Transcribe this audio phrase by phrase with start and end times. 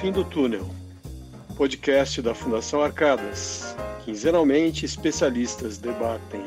[0.00, 0.66] fim do túnel.
[1.58, 3.76] Podcast da Fundação Arcadas.
[4.02, 6.40] Quinzenalmente, especialistas debatem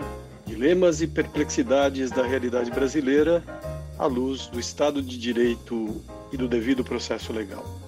[0.43, 3.43] dilemas e perplexidades da realidade brasileira
[3.99, 7.82] à luz do Estado de Direito e do devido processo legal.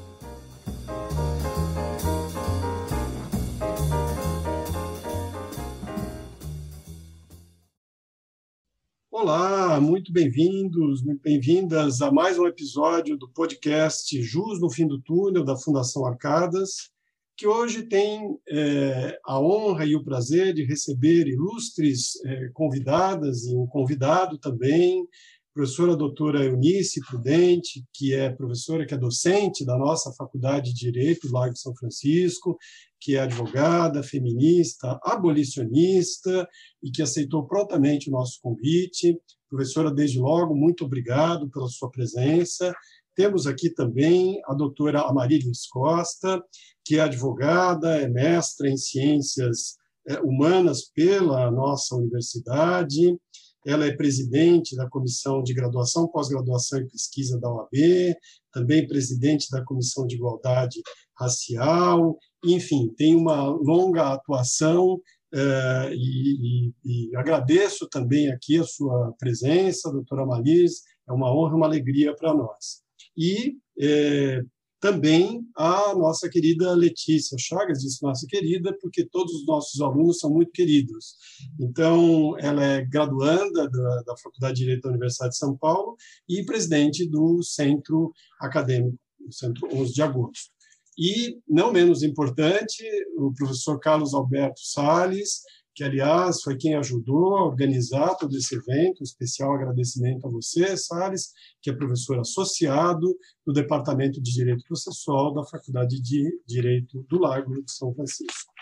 [9.79, 15.43] Muito bem-vindos, muito bem-vindas a mais um episódio do podcast Jus no Fim do Túnel,
[15.43, 16.91] da Fundação Arcadas,
[17.35, 23.55] que hoje tem é, a honra e o prazer de receber ilustres é, convidadas e
[23.55, 25.05] um convidado também,
[25.53, 31.31] professora doutora Eunice Prudente, que é professora, que é docente da nossa Faculdade de Direito
[31.31, 32.57] Lago de São Francisco,
[32.99, 36.47] que é advogada, feminista, abolicionista
[36.83, 39.17] e que aceitou prontamente o nosso convite.
[39.55, 42.75] Professora, desde logo, muito obrigado pela sua presença.
[43.15, 46.43] Temos aqui também a doutora Amarilis Costa,
[46.83, 49.77] que é advogada, é mestra em ciências
[50.09, 53.17] é, humanas pela nossa universidade,
[53.65, 58.13] ela é presidente da Comissão de Graduação, Pós-Graduação e Pesquisa da OAB,
[58.51, 60.81] também presidente da Comissão de Igualdade
[61.17, 64.99] Racial, enfim, tem uma longa atuação
[65.33, 71.55] eh, e, e, e, agradeço também aqui a sua presença, doutora Malis, é uma honra,
[71.55, 72.83] uma alegria para nós.
[73.17, 74.43] E eh,
[74.79, 80.29] também a nossa querida Letícia Chagas, disse nossa querida, porque todos os nossos alunos são
[80.29, 81.15] muito queridos.
[81.59, 85.95] Então, ela é graduanda da, da Faculdade de Direito da Universidade de São Paulo
[86.29, 90.54] e presidente do Centro Acadêmico, o Centro 11 de Agosto.
[90.97, 92.83] E, não menos importante,
[93.17, 95.41] o professor Carlos Alberto Sales,
[95.75, 99.01] que, aliás, foi quem ajudou a organizar todo esse evento.
[99.01, 103.13] Um especial agradecimento a você, Salles, que é professor associado
[103.45, 108.53] do Departamento de Direito Processual da Faculdade de Direito do Lago de São Francisco.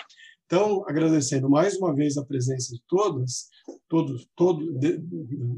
[0.45, 3.47] Então, agradecendo mais uma vez a presença de todas,
[3.87, 4.79] todos, todo,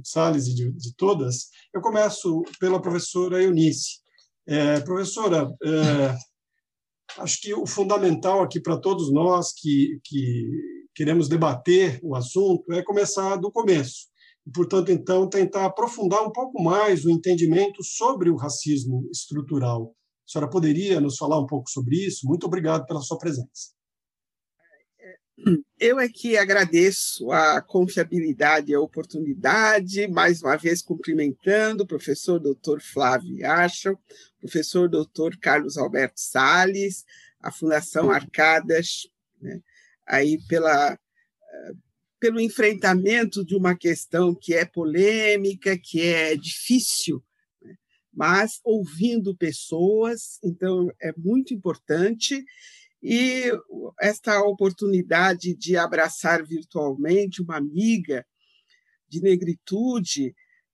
[0.03, 3.99] Salles e de, de, todas, eu começo pela professora Eunice.
[4.45, 6.15] É, professora, é,
[7.17, 10.49] acho que o fundamental aqui para todos nós que, que
[10.93, 14.07] queremos debater o assunto é começar do começo.
[14.45, 19.95] E, portanto, então, tentar aprofundar um pouco mais o entendimento sobre o racismo estrutural.
[20.27, 22.27] A senhora poderia nos falar um pouco sobre isso?
[22.27, 23.75] Muito obrigado pela sua presença.
[25.77, 32.39] Eu é que agradeço a confiabilidade e a oportunidade, mais uma vez cumprimentando o professor
[32.39, 33.99] doutor Flávio Achel,
[34.39, 37.03] professor doutor Carlos Alberto Sales,
[37.41, 39.07] a Fundação Arcadas,
[39.41, 39.59] né,
[40.07, 41.73] aí pela, eh,
[42.19, 47.21] pelo enfrentamento de uma questão que é polêmica, que é difícil,
[47.61, 47.75] né?
[48.13, 52.43] mas ouvindo pessoas, então é muito importante.
[53.07, 53.51] E
[54.01, 58.25] esta oportunidade de abraçar virtualmente uma amiga
[59.07, 60.33] de negritude,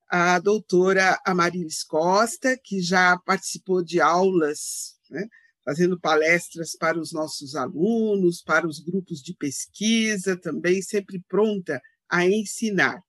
[0.09, 5.27] a doutora Amarilis Costa, que já participou de aulas né,
[5.65, 12.25] fazendo palestras para os nossos alunos, para os grupos de pesquisa, também sempre pronta a
[12.25, 13.03] ensinar.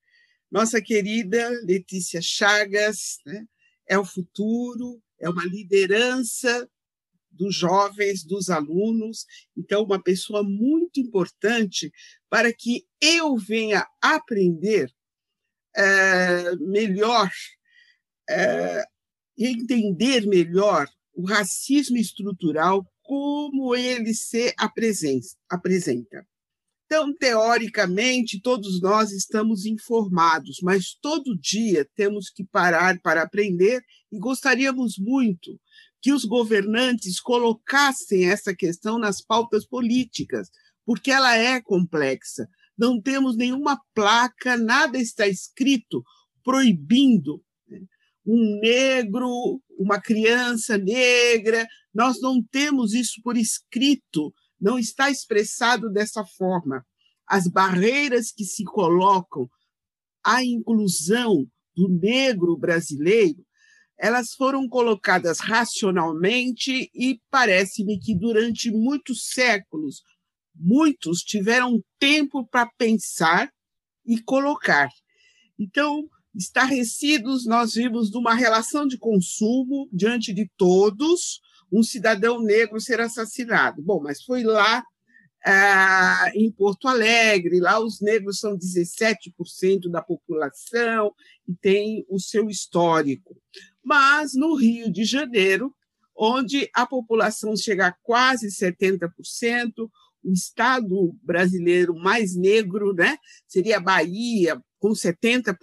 [0.51, 3.45] Nossa querida Letícia Chagas né,
[3.89, 6.69] é o futuro, é uma liderança
[7.33, 9.25] dos jovens, dos alunos,
[9.57, 11.91] então, uma pessoa muito importante
[12.29, 14.93] para que eu venha aprender
[15.75, 17.31] é, melhor,
[18.29, 18.85] é,
[19.39, 26.27] entender melhor o racismo estrutural, como ele se apresenta.
[26.87, 34.19] Então, teoricamente, todos nós estamos informados, mas todo dia temos que parar para aprender e
[34.19, 35.59] gostaríamos muito
[36.03, 40.51] que os governantes colocassem essa questão nas pautas políticas,
[40.85, 42.49] porque ela é complexa.
[42.77, 46.03] Não temos nenhuma placa, nada está escrito
[46.43, 47.41] proibindo
[48.27, 51.67] um negro, uma criança negra.
[51.95, 56.85] Nós não temos isso por escrito, não está expressado dessa forma.
[57.29, 59.49] As barreiras que se colocam
[60.25, 61.47] à inclusão
[61.77, 63.45] do negro brasileiro,
[64.03, 70.03] elas foram colocadas racionalmente e parece-me que durante muitos séculos,
[70.57, 73.49] muitos tiveram tempo para pensar
[74.05, 74.89] e colocar.
[75.57, 76.03] Então,
[76.35, 81.41] estarrecidos, nós vimos de uma relação de consumo diante de todos,
[81.73, 83.81] um cidadão negro ser assassinado.
[83.85, 84.83] Bom, mas foi lá
[85.45, 91.13] ah, em Porto Alegre, lá os negros são 17% da população
[91.49, 93.37] e tem o seu histórico.
[93.85, 95.75] Mas no Rio de Janeiro
[96.17, 99.11] onde a população chega a quase 70%,
[100.25, 105.57] o estado brasileiro mais negro né, seria a Bahia, com 70%,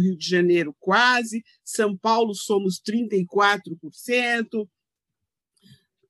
[0.00, 4.68] Rio de Janeiro quase, São Paulo somos 34%.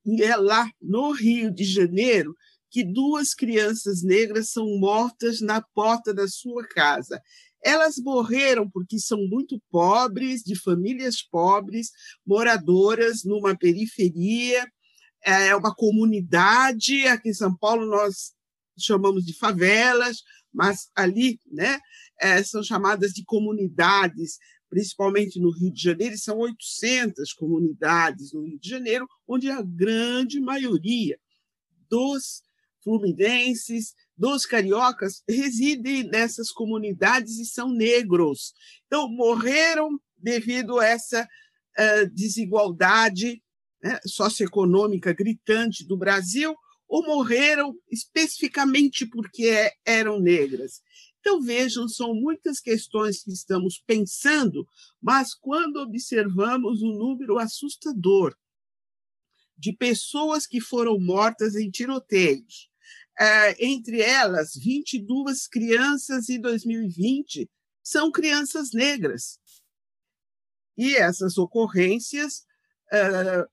[0.05, 2.37] E é lá no Rio de Janeiro
[2.71, 7.21] que duas crianças negras são mortas na porta da sua casa.
[7.65, 11.91] Elas morreram porque são muito pobres, de famílias pobres,
[12.27, 14.67] moradoras numa periferia,
[15.25, 17.07] é uma comunidade.
[17.07, 18.33] Aqui em São Paulo nós
[18.79, 20.23] chamamos de favelas,
[20.53, 21.79] mas ali né,
[22.21, 24.39] é, são chamadas de comunidades,
[24.69, 30.41] principalmente no Rio de Janeiro, são 800 comunidades no Rio de Janeiro, onde a grande
[30.41, 31.19] maioria
[31.89, 32.43] dos
[32.83, 38.55] fluminenses, dos cariocas residem nessas comunidades e são negros.
[38.87, 43.43] Então, morreram devido a essa uh, desigualdade
[43.83, 46.55] né, socioeconômica gritante do Brasil,
[46.87, 50.81] ou morreram especificamente porque eram negras.
[51.19, 54.65] Então, vejam, são muitas questões que estamos pensando,
[55.03, 58.37] mas quando observamos um número assustador
[59.59, 62.72] de pessoas que foram mortas em tiroteios, é,
[63.59, 67.49] entre elas, 22 crianças em 2020
[67.83, 69.39] são crianças negras.
[70.77, 72.45] E essas ocorrências
[72.93, 73.47] é,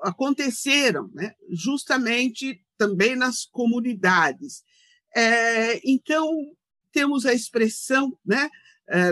[0.00, 4.62] aconteceram né, justamente também nas comunidades.
[5.14, 6.28] É, então,
[6.92, 8.48] temos a expressão né,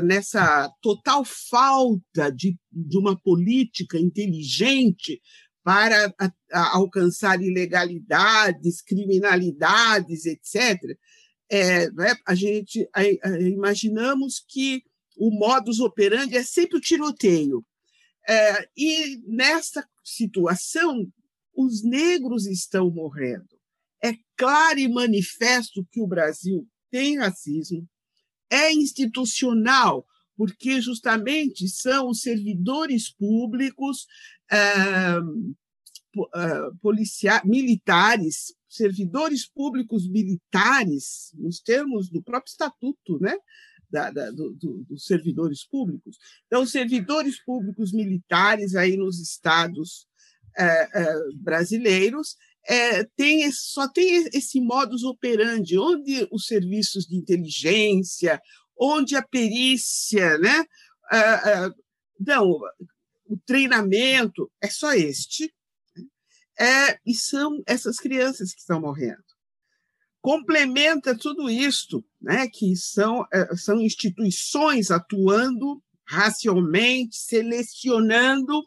[0.03, 5.21] nessa total falta de, de uma política inteligente
[5.63, 10.99] para a, a alcançar ilegalidades, criminalidades, etc.,
[11.51, 14.83] é, né, a gente a, a, imaginamos que
[15.19, 17.65] o modus operandi é sempre o tiroteio.
[18.27, 21.07] É, e nesta situação,
[21.55, 23.49] os negros estão morrendo.
[24.03, 27.87] É claro e manifesto que o Brasil tem racismo,
[28.51, 30.07] é institucional,
[30.43, 34.09] porque justamente são os servidores públicos
[36.81, 43.37] policiais, militares, servidores públicos militares, nos termos do próprio estatuto, né?
[43.89, 46.17] Da, da, do, do, dos servidores públicos.
[46.49, 50.09] Então, servidores públicos militares aí nos estados
[50.59, 50.89] é,
[51.37, 52.35] brasileiros
[53.17, 58.41] tem, só tem esse modus operandi, onde os serviços de inteligência,
[58.79, 60.65] onde a perícia, né?
[62.19, 62.59] não,
[63.27, 65.53] o treinamento é só este,
[65.97, 66.05] né?
[66.59, 69.23] é, e são essas crianças que estão morrendo.
[70.21, 78.63] Complementa tudo isto, né, que são, é, são instituições atuando racialmente, selecionando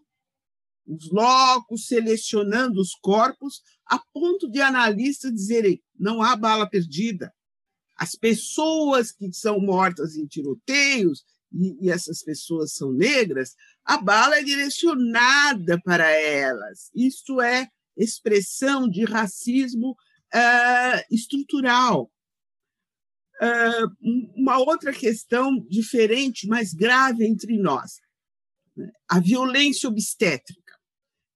[0.85, 7.33] os locos, selecionando os corpos, a ponto de analistas dizerem: não há bala perdida.
[7.95, 14.37] As pessoas que são mortas em tiroteios, e, e essas pessoas são negras, a bala
[14.37, 16.89] é direcionada para elas.
[16.93, 22.11] Isso é expressão de racismo uh, estrutural.
[23.41, 27.97] Uh, uma outra questão diferente, mais grave entre nós,
[28.75, 28.89] né?
[29.09, 30.73] a violência obstétrica.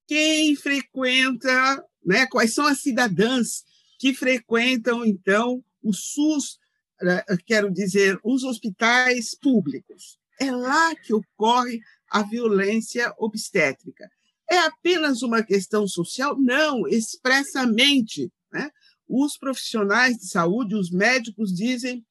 [0.08, 3.64] Quem frequenta, né, quais são as cidadãs
[4.00, 6.58] que frequentam, então, o SUS,
[7.02, 10.18] uh, quero dizer, os hospitais públicos?
[10.40, 14.10] É lá que ocorre a violência obstétrica.
[14.50, 16.40] É apenas uma questão social?
[16.40, 18.32] Não, expressamente.
[18.52, 18.70] Né?
[19.08, 22.04] Os profissionais de saúde, os médicos dizem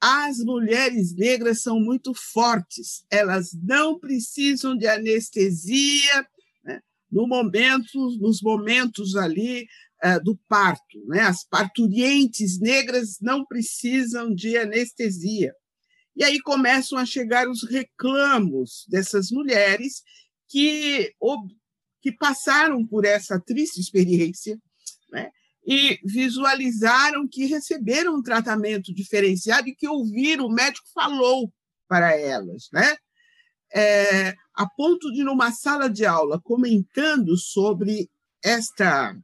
[0.00, 6.26] as mulheres negras são muito fortes, elas não precisam de anestesia
[6.64, 6.80] né?
[7.10, 9.66] no momento, nos momentos ali
[10.04, 10.98] uh, do parto.
[11.06, 11.20] Né?
[11.20, 15.52] As parturientes negras não precisam de anestesia.
[16.16, 20.02] E aí começam a chegar os reclamos dessas mulheres
[20.48, 21.14] que,
[22.02, 24.58] que passaram por essa triste experiência
[25.12, 25.30] né?
[25.64, 31.52] e visualizaram que receberam um tratamento diferenciado e que ouviram, o médico falou
[31.86, 32.68] para elas.
[32.72, 32.96] Né?
[33.72, 38.10] É, a ponto de, numa sala de aula, comentando sobre
[38.42, 39.14] esta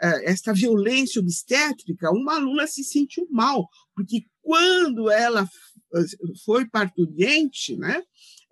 [0.00, 5.48] esta violência obstétrica, uma aluna se sentiu mal, porque quando ela
[6.44, 8.02] foi parturiente, né?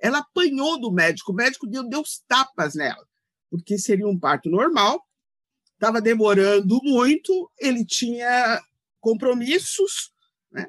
[0.00, 3.06] Ela apanhou do médico, o médico deu, deu tapas nela,
[3.50, 5.02] porque seria um parto normal,
[5.74, 8.60] estava demorando muito, ele tinha
[9.00, 10.12] compromissos,
[10.50, 10.66] né?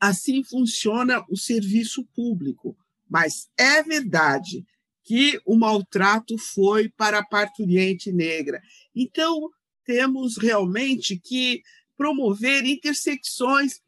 [0.00, 2.76] Assim funciona o serviço público.
[3.08, 4.64] Mas é verdade
[5.04, 8.60] que o maltrato foi para a parturiente negra.
[8.94, 9.50] Então,
[9.84, 11.62] temos realmente que
[11.96, 13.80] promover intersecções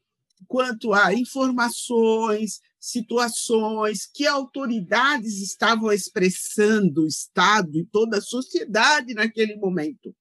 [0.46, 9.56] quanto a informações, situações que autoridades estavam expressando, o Estado e toda a sociedade naquele
[9.56, 10.14] momento,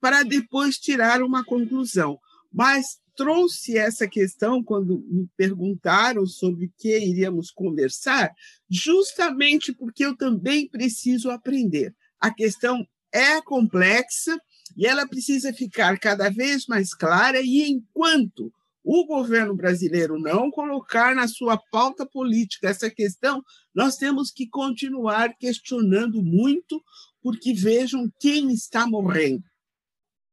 [0.00, 2.18] para depois tirar uma conclusão.
[2.52, 8.32] Mas trouxe essa questão quando me perguntaram sobre o que iríamos conversar,
[8.68, 11.94] justamente porque eu também preciso aprender.
[12.20, 14.38] A questão é complexa
[14.76, 18.52] e ela precisa ficar cada vez mais clara, e enquanto
[18.84, 25.36] o governo brasileiro não colocar na sua pauta política essa questão, nós temos que continuar
[25.36, 26.82] questionando muito,
[27.20, 29.44] porque vejam quem está morrendo.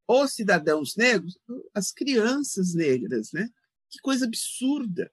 [0.07, 1.37] Os cidadãos negros,
[1.73, 3.49] as crianças negras, né?
[3.89, 5.11] Que coisa absurda.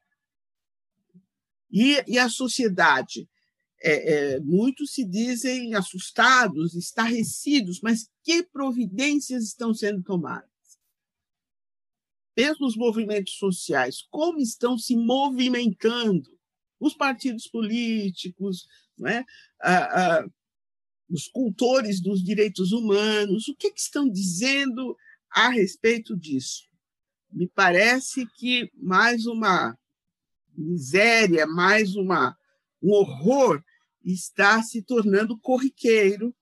[1.71, 3.29] E, e a sociedade?
[3.85, 10.53] É, é, muitos se dizem assustados, estarrecidos, mas que providências estão sendo tomadas?
[12.35, 16.31] pelos movimentos sociais, como estão se movimentando
[16.81, 18.67] os partidos políticos,
[19.05, 19.23] ah,
[19.71, 20.27] ah,
[21.09, 24.97] os cultores dos direitos humanos, o que, que estão dizendo
[25.31, 26.69] a respeito disso?
[27.31, 29.79] Me parece que mais uma
[30.57, 32.37] miséria, mais uma,
[32.83, 33.63] um horror
[34.05, 36.35] está se tornando corriqueiro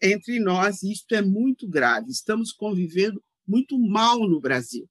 [0.00, 2.10] entre nós, e isto é muito grave.
[2.10, 4.88] Estamos convivendo muito mal no Brasil.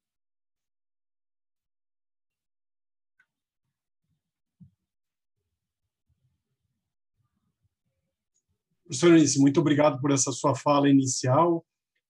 [8.85, 11.65] Professor Eunice, muito obrigado por essa sua fala inicial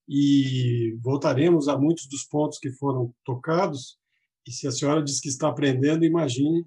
[0.06, 3.98] e voltaremos a muitos dos pontos que foram tocados.
[4.46, 6.66] E se a senhora diz que está aprendendo, imagine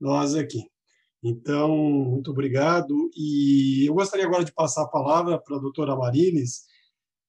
[0.00, 0.70] nós aqui.
[1.28, 3.10] Então, muito obrigado.
[3.16, 6.62] E eu gostaria agora de passar a palavra para a doutora Marilis.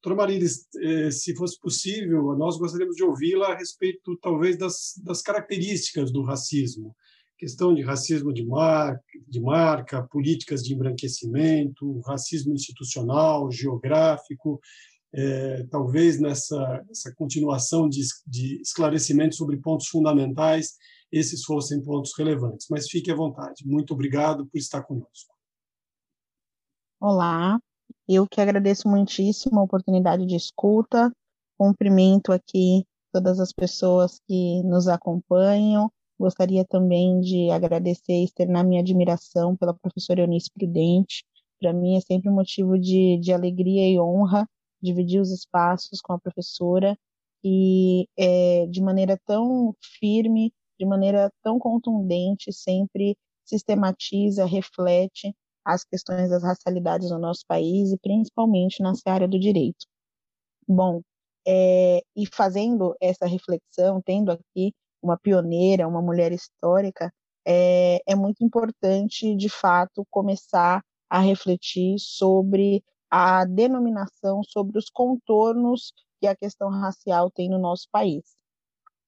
[0.04, 5.22] Doutora Marilis, eh, se fosse possível, nós gostaríamos de ouvi-la a respeito, talvez, das, das
[5.22, 6.96] características do racismo
[7.38, 14.60] questão de racismo de marca, de marca, políticas de embranquecimento, racismo institucional, geográfico,
[15.14, 20.74] é, talvez nessa, nessa continuação de, de esclarecimento sobre pontos fundamentais,
[21.12, 22.68] esses fossem pontos relevantes.
[22.70, 23.66] Mas fique à vontade.
[23.66, 25.36] Muito obrigado por estar conosco.
[27.00, 27.60] Olá,
[28.08, 31.12] eu que agradeço muitíssimo a oportunidade de escuta,
[31.58, 38.82] cumprimento aqui todas as pessoas que nos acompanham, Gostaria também de agradecer e externar minha
[38.82, 41.24] admiração pela professora Eunice Prudente.
[41.60, 44.48] Para mim é sempre um motivo de, de alegria e honra
[44.82, 46.98] dividir os espaços com a professora
[47.44, 55.34] e é, de maneira tão firme, de maneira tão contundente, sempre sistematiza, reflete
[55.66, 59.86] as questões das racialidades no nosso país e principalmente na área do direito.
[60.68, 61.02] Bom,
[61.48, 67.12] é, e fazendo essa reflexão, tendo aqui uma pioneira, uma mulher histórica,
[67.46, 75.94] é, é muito importante, de fato, começar a refletir sobre a denominação, sobre os contornos
[76.20, 78.24] que a questão racial tem no nosso país.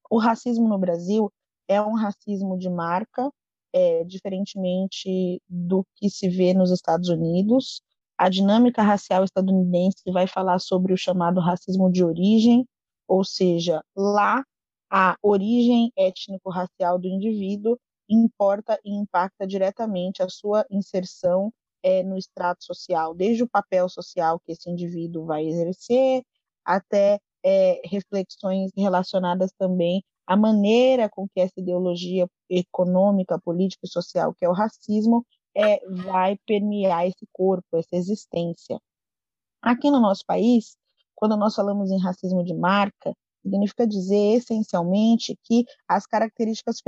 [0.09, 1.31] O racismo no Brasil
[1.69, 3.31] é um racismo de marca,
[3.71, 7.81] é, diferentemente do que se vê nos Estados Unidos.
[8.17, 12.67] A dinâmica racial estadunidense vai falar sobre o chamado racismo de origem,
[13.07, 14.43] ou seja, lá
[14.91, 17.77] a origem étnico-racial do indivíduo
[18.09, 24.39] importa e impacta diretamente a sua inserção é, no extrato social, desde o papel social
[24.39, 26.23] que esse indivíduo vai exercer,
[26.65, 34.31] até é, reflexões relacionadas também à maneira com que essa ideologia econômica, política e social,
[34.35, 35.25] que é o racismo,
[35.57, 38.79] é, vai permear esse corpo, essa existência.
[39.59, 40.77] Aqui no nosso país,
[41.15, 46.79] quando nós falamos em racismo de marca, significa dizer essencialmente que as características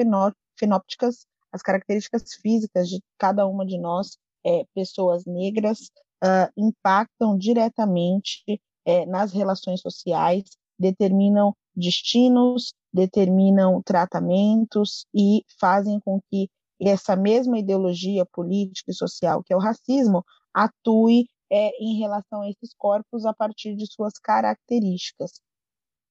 [0.56, 5.90] fenópticas, as características físicas de cada uma de nós, é, pessoas negras,
[6.24, 10.44] uh, impactam diretamente é, nas relações sociais,
[10.78, 19.54] determinam destinos, determinam tratamentos e fazem com que essa mesma ideologia política e social, que
[19.54, 25.40] é o racismo, atue é, em relação a esses corpos a partir de suas características.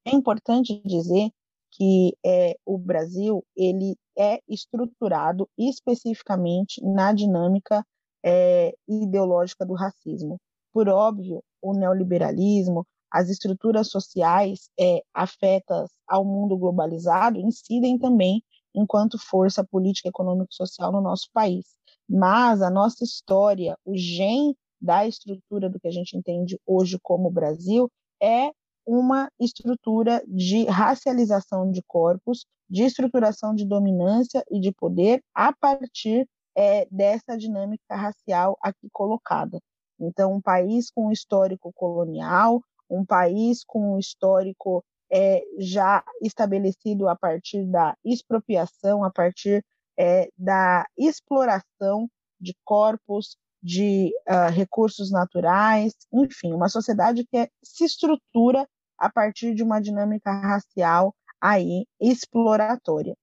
[0.04, 1.30] É importante dizer
[1.72, 7.84] que é, o Brasil ele é estruturado especificamente na dinâmica
[8.24, 10.38] é, ideológica do racismo.
[10.72, 18.42] Por óbvio, o neoliberalismo, as estruturas sociais é, afetas ao mundo globalizado incidem também
[18.74, 21.66] enquanto força política, econômica e social no nosso país.
[22.08, 27.30] mas a nossa história, o gen da estrutura do que a gente entende hoje como
[27.30, 27.90] Brasil,
[28.20, 28.50] é
[28.86, 36.26] uma estrutura de racialização de corpos, de estruturação de dominância e de poder a partir
[36.56, 39.60] é, dessa dinâmica racial aqui colocada.
[39.98, 47.08] Então, um país com um histórico colonial, um país com um histórico é, já estabelecido
[47.08, 49.64] a partir da expropriação, a partir
[49.98, 52.08] é, da exploração
[52.40, 58.66] de corpos, de uh, recursos naturais, enfim, uma sociedade que se estrutura
[58.96, 63.14] a partir de uma dinâmica racial aí exploratória.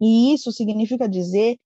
[0.00, 1.56] E isso significa dizer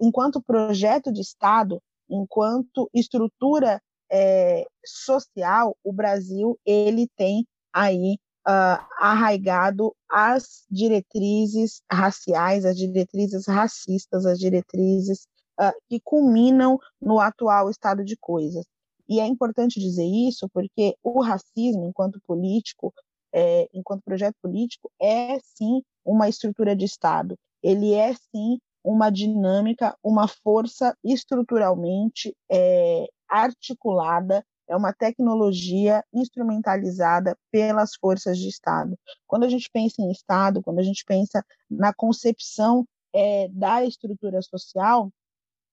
[0.00, 9.94] enquanto projeto de Estado, enquanto estrutura é, social, o Brasil ele tem aí uh, arraigado
[10.08, 15.26] as diretrizes raciais, as diretrizes racistas, as diretrizes
[15.60, 18.64] uh, que culminam no atual estado de coisas.
[19.08, 22.92] E é importante dizer isso porque o racismo, enquanto político,
[23.34, 27.36] é, enquanto projeto político, é sim uma estrutura de Estado.
[27.62, 33.06] Ele é sim uma dinâmica, uma força estruturalmente é,
[33.42, 38.98] articulada, é uma tecnologia instrumentalizada pelas forças de Estado.
[39.26, 44.40] Quando a gente pensa em Estado, quando a gente pensa na concepção é, da estrutura
[44.42, 45.10] social,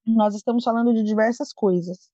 [0.05, 2.09] nós estamos falando de diversas coisas.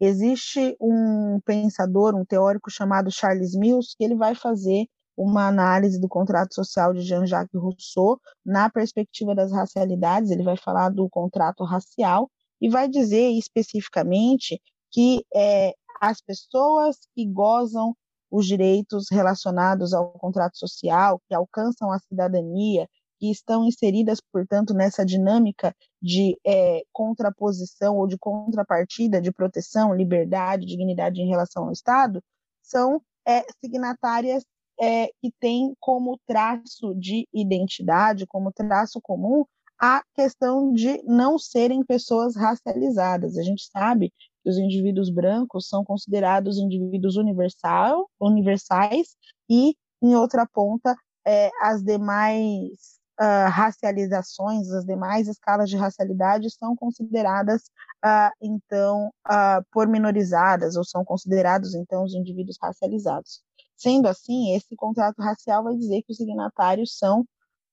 [0.00, 4.86] Existe um pensador, um teórico chamado Charles Mills, que ele vai fazer
[5.16, 10.90] uma análise do contrato social de Jean-Jacques Rousseau na perspectiva das racialidades, ele vai falar
[10.90, 17.94] do contrato racial e vai dizer especificamente que é, as pessoas que gozam
[18.30, 22.88] os direitos relacionados ao contrato social, que alcançam a cidadania,
[23.18, 30.66] que estão inseridas, portanto, nessa dinâmica de é, contraposição ou de contrapartida, de proteção, liberdade,
[30.66, 32.22] dignidade em relação ao Estado,
[32.62, 34.44] são é, signatárias
[34.78, 39.44] é, que têm como traço de identidade, como traço comum,
[39.78, 43.36] a questão de não serem pessoas racializadas.
[43.36, 44.12] A gente sabe
[44.46, 49.16] os indivíduos brancos são considerados indivíduos universal, universais
[49.48, 50.94] e, em outra ponta,
[51.26, 57.62] é, as demais uh, racializações, as demais escalas de racialidade são consideradas,
[58.04, 63.42] uh, então, uh, pormenorizadas, ou são considerados, então, os indivíduos racializados.
[63.76, 67.20] Sendo assim, esse contrato racial vai dizer que os signatários são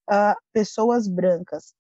[0.10, 1.74] uh, pessoas brancas.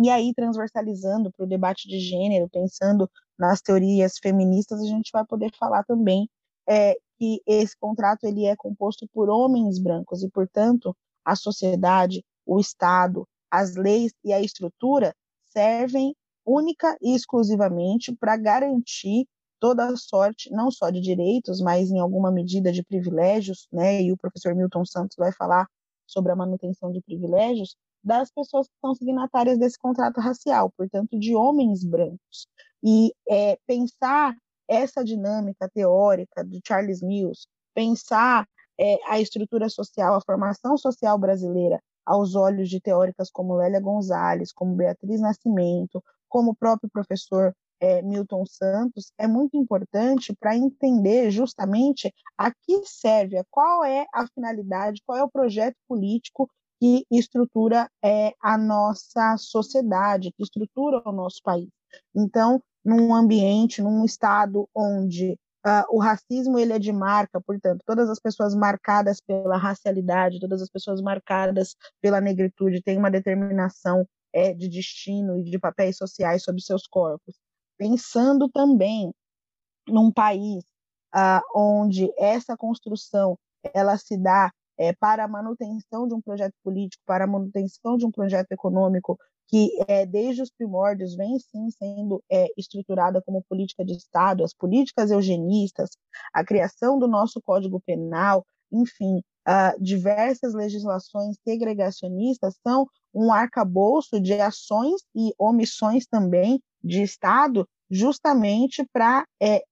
[0.00, 5.24] E aí, transversalizando para o debate de gênero, pensando nas teorias feministas, a gente vai
[5.24, 6.28] poder falar também
[6.68, 12.58] é, que esse contrato ele é composto por homens brancos e, portanto, a sociedade, o
[12.58, 15.14] Estado, as leis e a estrutura
[15.48, 19.26] servem única e exclusivamente para garantir
[19.60, 24.02] toda a sorte, não só de direitos, mas em alguma medida de privilégios, né?
[24.02, 25.66] E o professor Milton Santos vai falar
[26.06, 31.34] sobre a manutenção de privilégios das pessoas que são signatárias desse contrato racial, portanto, de
[31.34, 32.46] homens brancos.
[32.82, 34.36] E é, pensar
[34.68, 38.46] essa dinâmica teórica de Charles Mills, pensar
[38.78, 44.52] é, a estrutura social, a formação social brasileira aos olhos de teóricas como Lélia Gonzalez,
[44.52, 51.30] como Beatriz Nascimento, como o próprio professor é, Milton Santos, é muito importante para entender
[51.30, 56.48] justamente a que serve, qual é a finalidade, qual é o projeto político
[56.80, 61.68] que estrutura é, a nossa sociedade, que estrutura o nosso país.
[62.14, 68.08] Então, num ambiente, num estado onde Uh, o racismo ele é de marca, portanto, todas
[68.08, 74.54] as pessoas marcadas pela racialidade, todas as pessoas marcadas pela negritude têm uma determinação é,
[74.54, 77.34] de destino e de papéis sociais sobre seus corpos.
[77.76, 79.12] Pensando também
[79.88, 80.64] num país
[81.14, 83.36] uh, onde essa construção
[83.74, 88.06] ela se dá é, para a manutenção de um projeto político, para a manutenção de
[88.06, 93.84] um projeto econômico que é, desde os primórdios vem sim sendo é, estruturada como política
[93.84, 95.90] de Estado, as políticas eugenistas,
[96.32, 104.34] a criação do nosso Código Penal, enfim, uh, diversas legislações segregacionistas são um arcabouço de
[104.34, 109.62] ações e omissões também de Estado, justamente para é,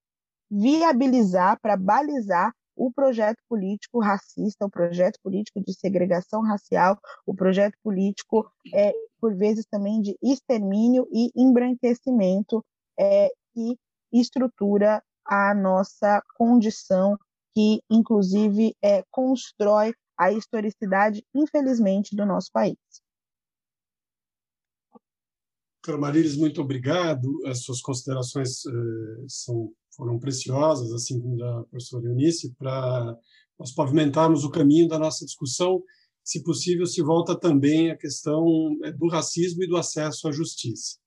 [0.51, 7.77] viabilizar, para balizar o projeto político racista, o projeto político de segregação racial, o projeto
[7.83, 12.65] político, é, por vezes, também de extermínio e embranquecimento
[12.99, 13.79] é, que
[14.13, 17.17] estrutura a nossa condição,
[17.55, 22.77] que, inclusive, é, constrói a historicidade, infelizmente, do nosso país.
[25.87, 27.29] Doutora Marilis, muito obrigado.
[27.47, 33.17] As suas considerações eh, são, foram preciosas, assim como da professora Eunice, para
[33.59, 35.83] nós pavimentarmos o caminho da nossa discussão.
[36.23, 38.45] Se possível, se volta também à questão
[38.85, 40.99] eh, do racismo e do acesso à justiça.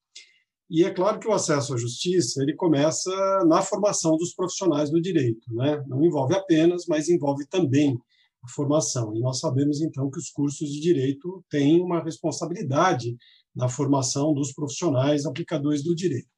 [0.69, 3.12] E é claro que o acesso à justiça ele começa
[3.47, 5.84] na formação dos profissionais do direito, né?
[5.88, 7.97] Não envolve apenas, mas envolve também
[8.43, 9.15] a formação.
[9.15, 13.17] E nós sabemos então que os cursos de direito têm uma responsabilidade
[13.56, 16.30] na formação dos profissionais aplicadores do direito.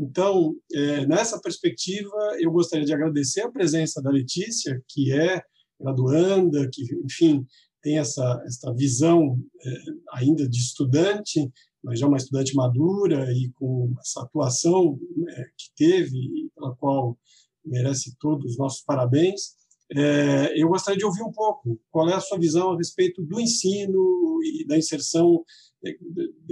[0.00, 5.42] Então, é, nessa perspectiva, eu gostaria de agradecer a presença da Letícia, que é
[5.78, 7.46] graduanda, que, enfim,
[7.82, 9.74] tem essa, essa visão é,
[10.14, 11.50] ainda de estudante,
[11.84, 17.18] mas já uma estudante madura e com essa atuação é, que teve, pela qual
[17.62, 19.54] merece todos os nossos parabéns.
[19.94, 23.38] É, eu gostaria de ouvir um pouco qual é a sua visão a respeito do
[23.38, 25.69] ensino e da inserção é,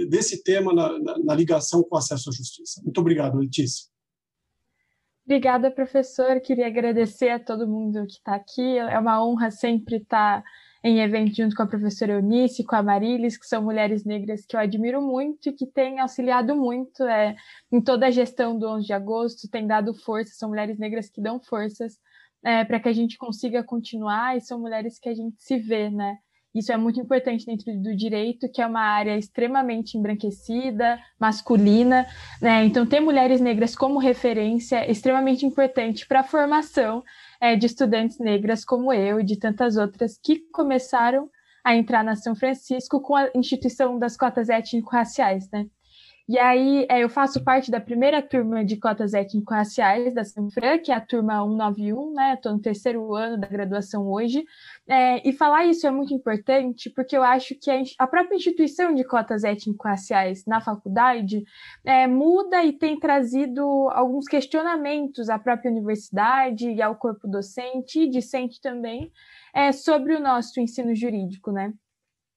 [0.09, 2.81] desse tema na, na, na ligação com o acesso à justiça.
[2.83, 3.87] Muito obrigado, Letícia.
[5.25, 6.39] Obrigada, professor.
[6.41, 8.77] Queria agradecer a todo mundo que está aqui.
[8.77, 10.43] É uma honra sempre estar
[10.83, 14.55] em evento junto com a professora Eunice, com a Marilis, que são mulheres negras que
[14.55, 17.35] eu admiro muito e que têm auxiliado muito é,
[17.71, 21.21] em toda a gestão do 11 de agosto, têm dado força, são mulheres negras que
[21.21, 21.99] dão forças
[22.43, 25.89] é, para que a gente consiga continuar e são mulheres que a gente se vê,
[25.89, 26.17] né?
[26.53, 32.07] Isso é muito importante dentro do direito, que é uma área extremamente embranquecida, masculina.
[32.41, 32.65] Né?
[32.65, 37.03] Então, ter mulheres negras como referência é extremamente importante para a formação
[37.39, 41.29] é, de estudantes negras como eu e de tantas outras que começaram
[41.63, 45.49] a entrar na São Francisco com a instituição das cotas étnico-raciais.
[45.51, 45.67] Né?
[46.29, 50.91] E aí é, eu faço parte da primeira turma de cotas étnico-raciais da Sanfran, que
[50.91, 52.35] é a turma 191, né?
[52.35, 54.45] Estou no terceiro ano da graduação hoje.
[54.87, 58.93] É, e falar isso é muito importante porque eu acho que a, a própria instituição
[58.93, 61.43] de cotas étnico-raciais na faculdade
[61.83, 68.07] é, muda e tem trazido alguns questionamentos à própria universidade e ao corpo docente e
[68.07, 69.11] discente também
[69.51, 71.73] é, sobre o nosso ensino jurídico, né?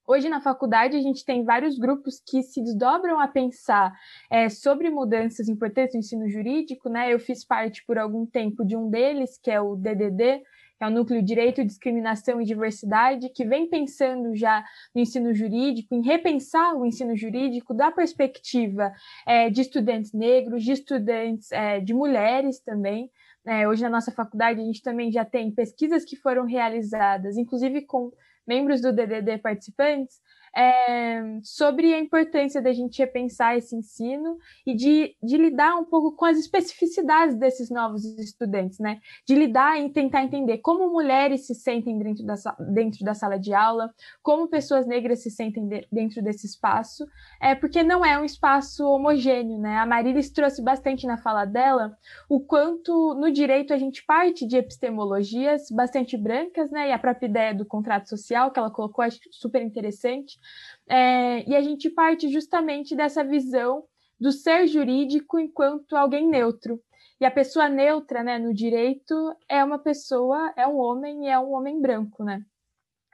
[0.05, 3.93] Hoje na faculdade a gente tem vários grupos que se desdobram a pensar
[4.29, 7.13] é, sobre mudanças importantes no ensino jurídico, né?
[7.13, 10.41] Eu fiz parte por algum tempo de um deles, que é o DDD,
[10.77, 14.61] que é o Núcleo Direito, Discriminação e Diversidade, que vem pensando já
[14.93, 18.91] no ensino jurídico, em repensar o ensino jurídico da perspectiva
[19.25, 23.09] é, de estudantes negros, de estudantes, é, de mulheres também.
[23.45, 27.83] É, hoje na nossa faculdade a gente também já tem pesquisas que foram realizadas, inclusive
[27.85, 28.11] com
[28.47, 30.21] membros do DDD participantes,
[30.55, 36.15] é, sobre a importância da gente repensar esse ensino e de, de lidar um pouco
[36.15, 38.99] com as especificidades desses novos estudantes, né?
[39.27, 42.35] De lidar e tentar entender como mulheres se sentem dentro da,
[42.71, 47.07] dentro da sala de aula, como pessoas negras se sentem de, dentro desse espaço,
[47.41, 49.77] é porque não é um espaço homogêneo, né?
[49.77, 51.97] A Marilis trouxe bastante na fala dela
[52.29, 56.89] o quanto no direito a gente parte de epistemologias bastante brancas, né?
[56.89, 60.39] E a própria ideia do contrato social que ela colocou, acho super interessante,
[60.87, 63.83] é, e a gente parte justamente dessa visão
[64.19, 66.79] do ser jurídico enquanto alguém neutro.
[67.19, 71.39] E a pessoa neutra, né, no direito, é uma pessoa, é um homem e é
[71.39, 72.43] um homem branco, né?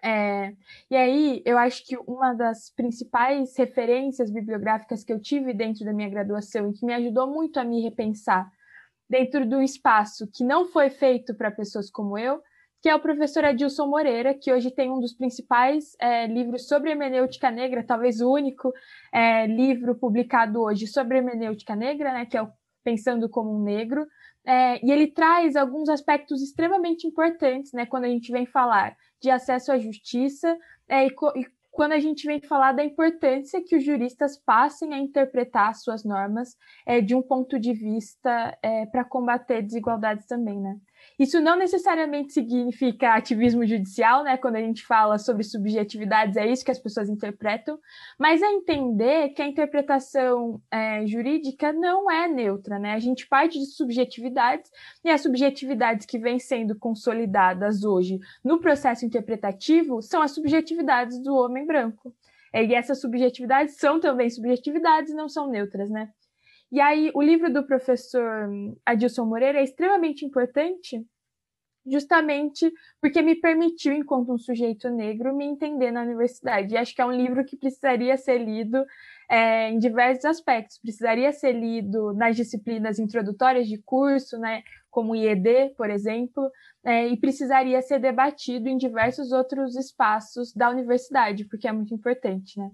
[0.01, 0.53] É,
[0.89, 5.91] e aí, eu acho que uma das principais referências bibliográficas que eu tive dentro da
[5.91, 8.49] minha graduação e que me ajudou muito a me repensar
[9.09, 12.41] dentro do espaço que não foi feito para pessoas como eu,
[12.81, 16.91] que é o professor Adilson Moreira, que hoje tem um dos principais é, livros sobre
[16.91, 18.73] hermenêutica negra, talvez o único
[19.11, 22.49] é, livro publicado hoje sobre hermenêutica negra, né, que é o
[22.81, 24.07] Pensando como um Negro,
[24.45, 29.29] é, e ele traz alguns aspectos extremamente importantes, né, quando a gente vem falar de
[29.29, 33.83] acesso à justiça é, e, e quando a gente vem falar da importância que os
[33.83, 39.61] juristas passem a interpretar suas normas é, de um ponto de vista é, para combater
[39.61, 40.77] desigualdades também, né?
[41.17, 44.37] Isso não necessariamente significa ativismo judicial, né?
[44.37, 47.79] Quando a gente fala sobre subjetividades, é isso que as pessoas interpretam,
[48.17, 52.93] mas é entender que a interpretação é, jurídica não é neutra, né?
[52.93, 54.71] A gente parte de subjetividades
[55.03, 61.35] e as subjetividades que vêm sendo consolidadas hoje no processo interpretativo são as subjetividades do
[61.35, 62.13] homem branco.
[62.53, 66.09] E essas subjetividades são também subjetividades, não são neutras, né?
[66.71, 68.49] E aí, o livro do professor
[68.85, 71.03] Adilson Moreira é extremamente importante,
[71.85, 76.73] justamente porque me permitiu, enquanto um sujeito negro, me entender na universidade.
[76.73, 78.85] E acho que é um livro que precisaria ser lido
[79.29, 80.77] é, em diversos aspectos.
[80.79, 86.51] Precisaria ser lido nas disciplinas introdutórias de curso, né, como IED, por exemplo,
[86.83, 92.59] é, e precisaria ser debatido em diversos outros espaços da universidade, porque é muito importante,
[92.59, 92.69] né?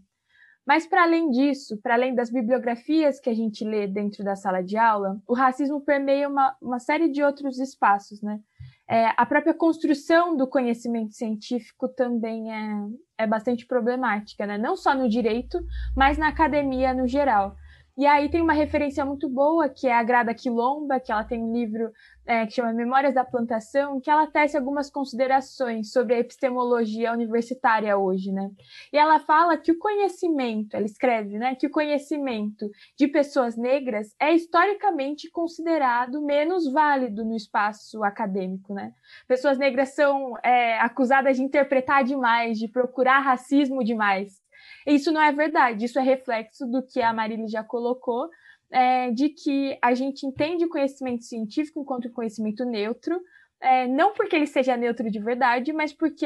[0.66, 4.62] Mas, para além disso, para além das bibliografias que a gente lê dentro da sala
[4.62, 8.40] de aula, o racismo permeia uma, uma série de outros espaços, né?
[8.88, 14.60] É, a própria construção do conhecimento científico também é, é bastante problemática, né?
[14.60, 15.60] não só no direito,
[15.96, 17.56] mas na academia no geral.
[17.98, 21.42] E aí tem uma referência muito boa, que é a Grada Quilomba, que ela tem
[21.42, 21.94] um livro
[22.26, 27.98] é, que chama Memórias da Plantação, que ela tece algumas considerações sobre a epistemologia universitária
[27.98, 28.52] hoje, né?
[28.92, 34.14] E ela fala que o conhecimento, ela escreve, né, que o conhecimento de pessoas negras
[34.20, 38.94] é historicamente considerado menos válido no espaço acadêmico, né?
[39.26, 44.45] Pessoas negras são é, acusadas de interpretar demais, de procurar racismo demais.
[44.86, 48.30] Isso não é verdade, isso é reflexo do que a Marília já colocou,
[48.72, 53.20] é, de que a gente entende o conhecimento científico enquanto conhecimento neutro,
[53.62, 56.26] é, não porque ele seja neutro de verdade, mas porque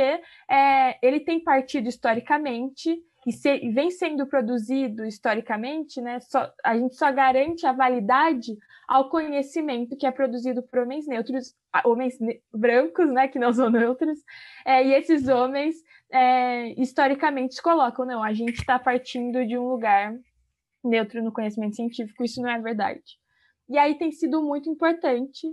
[0.50, 6.96] é, ele tem partido historicamente e se, vem sendo produzido historicamente, né, só, a gente
[6.96, 11.56] só garante a validade ao conhecimento que é produzido por homens neutros,
[11.86, 14.20] homens ne brancos, né, que não são neutros,
[14.66, 15.76] é, e esses homens
[16.12, 20.16] é, historicamente colocam, não, a gente está partindo de um lugar
[20.84, 23.20] neutro no conhecimento científico, isso não é verdade.
[23.68, 25.48] E aí tem sido muito importante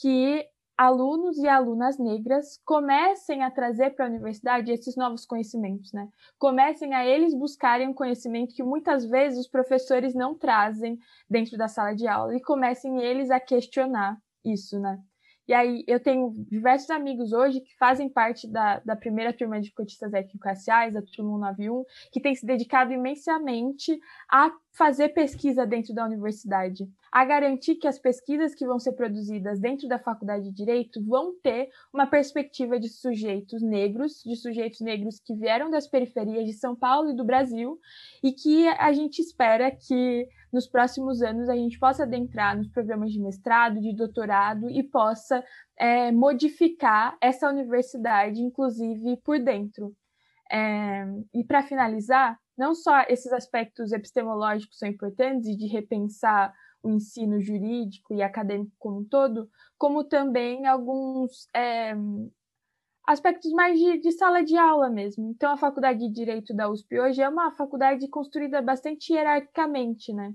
[0.00, 0.46] que
[0.76, 6.08] alunos e alunas negras comecem a trazer para a universidade esses novos conhecimentos, né?
[6.38, 11.68] Comecem a eles buscarem um conhecimento que muitas vezes os professores não trazem dentro da
[11.68, 15.00] sala de aula e comecem eles a questionar isso, né?
[15.48, 19.72] E aí eu tenho diversos amigos hoje que fazem parte da, da primeira turma de
[19.72, 23.96] cotistas étnico-raciais, a turma 191, que tem se dedicado imensamente
[24.28, 29.58] a fazer pesquisa dentro da universidade, a garantir que as pesquisas que vão ser produzidas
[29.58, 35.18] dentro da faculdade de direito vão ter uma perspectiva de sujeitos negros, de sujeitos negros
[35.18, 37.80] que vieram das periferias de São Paulo e do Brasil,
[38.22, 43.10] e que a gente espera que nos próximos anos a gente possa adentrar nos programas
[43.10, 45.42] de mestrado, de doutorado e possa
[45.78, 49.96] é, modificar essa universidade, inclusive por dentro.
[50.52, 56.52] É, e para finalizar, não só esses aspectos epistemológicos são importantes e de repensar
[56.86, 61.94] o ensino jurídico e acadêmico como um todo, como também alguns é,
[63.04, 65.28] aspectos mais de, de, sala de aula mesmo.
[65.30, 70.32] Então, a Faculdade de Direito da USP hoje é uma faculdade construída bastante hierarquicamente, né?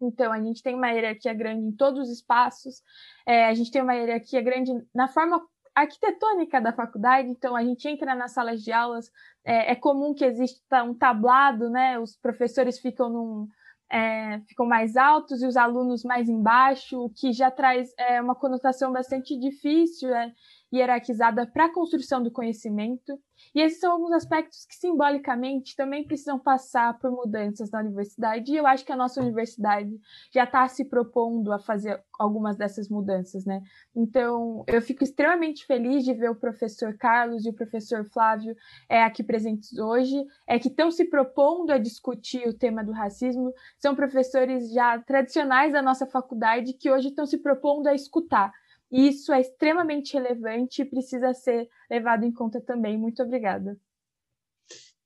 [0.00, 2.82] Então, a gente tem uma hierarquia grande em todos os espaços,
[3.26, 5.40] é, a gente tem uma hierarquia grande na forma
[5.74, 9.10] arquitetônica da faculdade, então a gente entra nas salas de aulas,
[9.44, 11.98] é, é comum que exista um tablado, né?
[11.98, 13.48] Os professores ficam num,
[13.94, 18.34] é, ficam mais altos e os alunos mais embaixo, o que já traz é, uma
[18.34, 20.32] conotação bastante difícil, é,
[20.76, 23.18] hierarquizada para a construção do conhecimento.
[23.54, 28.50] E esses são alguns aspectos que, simbolicamente, também precisam passar por mudanças na universidade.
[28.50, 29.90] E eu acho que a nossa universidade
[30.32, 33.62] já está se propondo a fazer algumas dessas mudanças, né?
[33.94, 38.56] Então, eu fico extremamente feliz de ver o professor Carlos e o professor Flávio
[38.88, 43.52] é, aqui presentes hoje, é que estão se propondo a discutir o tema do racismo.
[43.78, 48.52] São professores já tradicionais da nossa faculdade que hoje estão se propondo a escutar
[48.94, 52.96] isso é extremamente relevante e precisa ser levado em conta também.
[52.96, 53.76] Muito obrigada.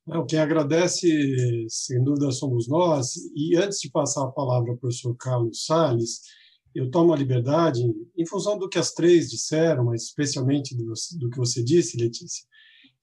[0.06, 1.06] Não, quem agradece,
[1.68, 3.14] sem dúvida, somos nós.
[3.34, 6.22] E antes de passar a palavra ao professor Carlos Salles,
[6.74, 7.82] eu tomo a liberdade,
[8.16, 12.44] em função do que as três disseram, mas especialmente do, do que você disse, Letícia,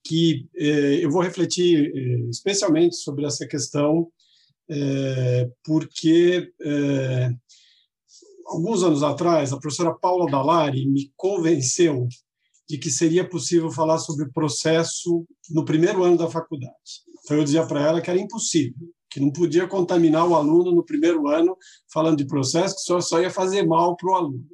[0.04, 4.08] que eh, eu vou refletir eh, especialmente sobre essa questão,
[4.68, 6.52] eh, porque
[8.46, 12.08] alguns anos atrás, a professora Paula Dallari me convenceu
[12.68, 16.72] de que seria possível falar sobre processo no primeiro ano da faculdade.
[17.24, 20.84] Então, eu dizia para ela que era impossível, que não podia contaminar o aluno no
[20.84, 21.56] primeiro ano
[21.92, 24.44] falando de processo, que só, só ia fazer mal para o aluno.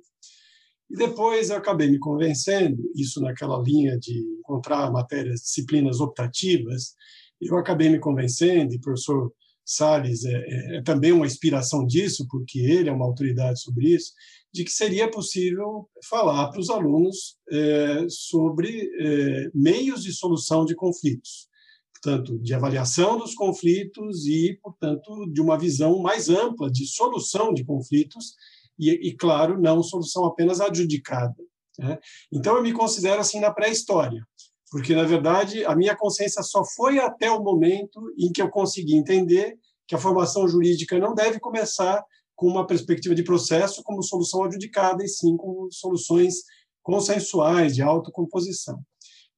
[0.91, 6.95] E depois eu acabei me convencendo, isso naquela linha de encontrar matérias, disciplinas optativas,
[7.41, 9.33] eu acabei me convencendo, e o professor
[9.65, 14.13] Salles é, é, é, também uma inspiração disso, porque ele é uma autoridade sobre isso,
[14.53, 20.75] de que seria possível falar para os alunos é, sobre é, meios de solução de
[20.75, 21.49] conflitos,
[21.95, 27.65] portanto, de avaliação dos conflitos e, portanto, de uma visão mais ampla de solução de
[27.65, 28.35] conflitos
[28.79, 31.37] e, e claro, não solução apenas adjudicada.
[31.79, 31.99] Né?
[32.31, 34.27] Então, eu me considero assim na pré-história
[34.73, 38.97] porque na verdade a minha consciência só foi até o momento em que eu consegui
[38.97, 39.55] entender
[39.87, 42.03] que a formação jurídica não deve começar
[42.35, 46.37] com uma perspectiva de processo como solução adjudicada, e sim com soluções
[46.83, 48.81] consensuais de autocomposição.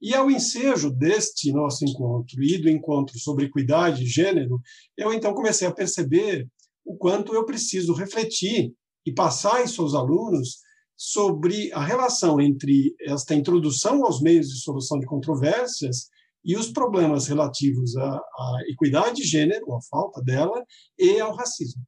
[0.01, 4.61] E ao ensejo deste nosso encontro e do encontro sobre equidade e gênero,
[4.97, 6.47] eu então comecei a perceber
[6.85, 8.73] o quanto eu preciso refletir
[9.05, 10.59] e passar aos seus alunos
[10.97, 16.09] sobre a relação entre esta introdução aos meios de solução de controvérsias
[16.45, 20.65] e os problemas relativos à, à equidade de gênero, à falta dela,
[20.99, 21.83] e ao racismo.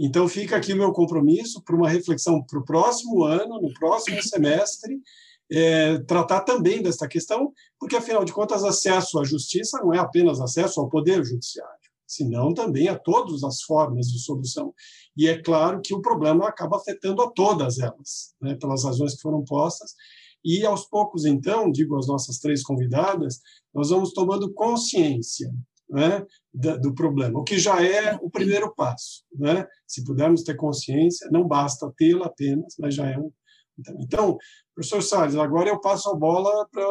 [0.00, 4.22] Então, fica aqui o meu compromisso para uma reflexão para o próximo ano, no próximo
[4.22, 5.00] semestre,
[5.50, 10.40] é, tratar também desta questão, porque, afinal de contas, acesso à justiça não é apenas
[10.40, 11.72] acesso ao poder judiciário,
[12.06, 14.72] senão também a todas as formas de solução.
[15.18, 19.20] E é claro que o problema acaba afetando a todas elas, né, pelas razões que
[19.20, 19.92] foram postas,
[20.44, 23.40] e aos poucos, então, digo às nossas três convidadas,
[23.74, 25.52] nós vamos tomando consciência
[25.90, 29.24] né, do problema, o que já é o primeiro passo.
[29.34, 29.66] Né?
[29.86, 33.32] Se pudermos ter consciência, não basta tê-la apenas, mas já é um.
[34.00, 34.36] Então,
[34.72, 36.82] professor Salles, agora eu passo a bola para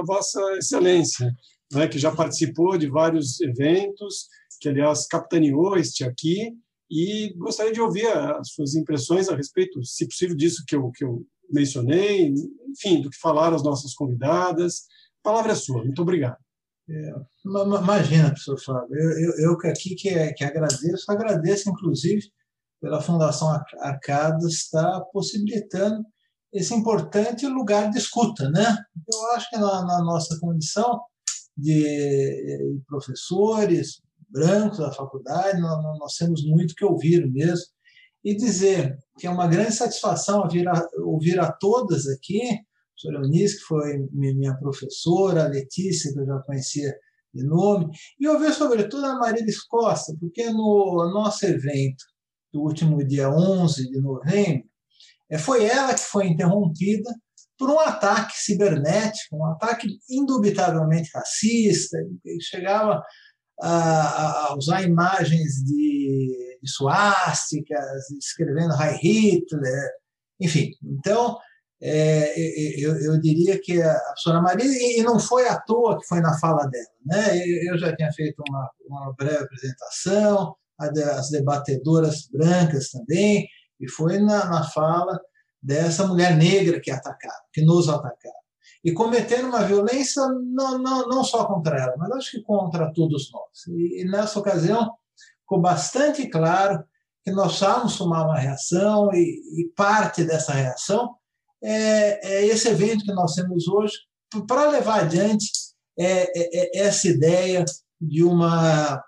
[0.00, 1.32] a Vossa Excelência,
[1.72, 4.28] né, que já participou de vários eventos,
[4.60, 6.52] que, aliás, capitaneou este aqui,
[6.90, 11.04] e gostaria de ouvir as suas impressões a respeito, se possível, disso que eu, que
[11.04, 12.32] eu mencionei,
[12.68, 14.82] enfim, do que falaram as nossas convidadas.
[15.24, 15.82] A palavra é sua.
[15.84, 16.36] Muito obrigado.
[16.88, 17.12] É,
[17.44, 22.22] imagina, professor Fábio, eu, eu, eu aqui que, que agradeço, agradeço inclusive
[22.80, 23.48] pela Fundação
[23.80, 26.04] Arcadas estar possibilitando
[26.52, 28.76] esse importante lugar de escuta, né?
[29.12, 31.00] Eu acho que na, na nossa condição
[31.56, 34.00] de professores
[34.36, 37.66] brancos da faculdade, nós, nós, temos muito que ouvir mesmo.
[38.22, 42.40] E dizer que é uma grande satisfação ouvir a, ouvir a todas aqui
[42.96, 46.96] professora Eunice, que foi minha professora, a Letícia, que eu já conhecia
[47.34, 52.02] de nome, e ouvir sobretudo a Marilis Costa, porque no nosso evento
[52.52, 54.66] do último dia 11 de novembro,
[55.28, 57.14] é, foi ela que foi interrompida
[57.58, 63.02] por um ataque cibernético, um ataque indubitavelmente racista, que chegava
[63.60, 69.90] a, a usar imagens de, de suásticas, escrevendo Heil Hitler,
[70.40, 70.70] enfim.
[70.82, 71.38] Então,
[71.80, 72.32] é,
[72.80, 76.38] eu, eu, diria que a professora Maria, e não foi à toa que foi na
[76.38, 77.36] fala dela, né?
[77.68, 83.46] eu já tinha feito uma, uma breve apresentação, as debatedoras brancas também,
[83.78, 85.20] e foi na, na fala
[85.62, 88.45] dessa mulher negra que atacaram, que nos atacaram.
[88.86, 93.32] E cometendo uma violência não, não, não só contra ela, mas acho que contra todos
[93.32, 93.66] nós.
[93.66, 94.92] E, e nessa ocasião
[95.40, 96.84] ficou bastante claro
[97.24, 101.16] que nós precisávamos tomar uma reação, e, e parte dessa reação
[101.60, 103.92] é, é esse evento que nós temos hoje
[104.46, 105.50] para levar adiante
[105.98, 107.64] é, é, é, essa ideia
[108.00, 109.02] de uma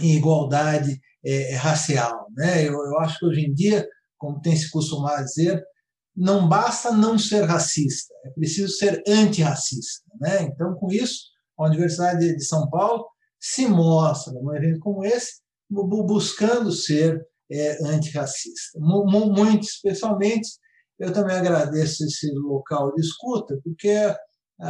[0.00, 2.26] igualdade é, racial.
[2.34, 2.66] Né?
[2.66, 3.86] Eu, eu, acho que hoje em dia,
[4.18, 5.62] como tem se costumado dizer,
[6.16, 10.04] não basta não ser racista, é preciso ser antirracista.
[10.20, 10.42] Né?
[10.42, 11.24] Então, com isso,
[11.58, 13.06] a Universidade de São Paulo
[13.40, 17.20] se mostra, num evento como esse, buscando ser
[17.50, 18.78] é, antirracista.
[18.78, 20.48] Muito especialmente
[20.98, 24.14] eu também agradeço esse local de escuta, porque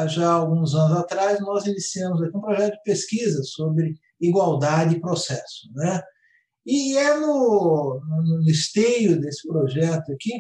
[0.09, 5.01] já há alguns anos atrás nós iniciamos aqui um projeto de pesquisa sobre igualdade e
[5.01, 5.71] processo.
[5.75, 6.01] Né?
[6.65, 10.33] E é no, no esteio desse projeto aqui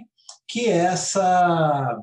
[0.52, 1.98] que, essa,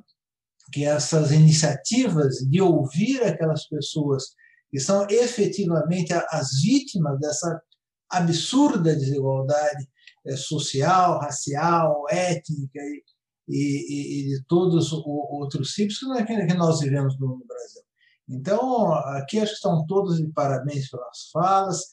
[0.74, 4.34] que essas iniciativas de ouvir aquelas pessoas
[4.72, 7.62] que são efetivamente as vítimas dessa
[8.10, 9.88] absurda desigualdade
[10.26, 13.04] eh, social, racial, étnica e,
[13.48, 17.84] e, e, de todos os outros tipos que nós vivemos no Brasil.
[18.28, 21.84] Então, aqui acho que estão todos de parabéns pelas falas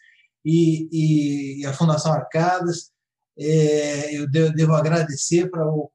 [0.42, 2.90] e, e a Fundação Arcadas,
[3.38, 5.90] é, eu devo agradecer para o,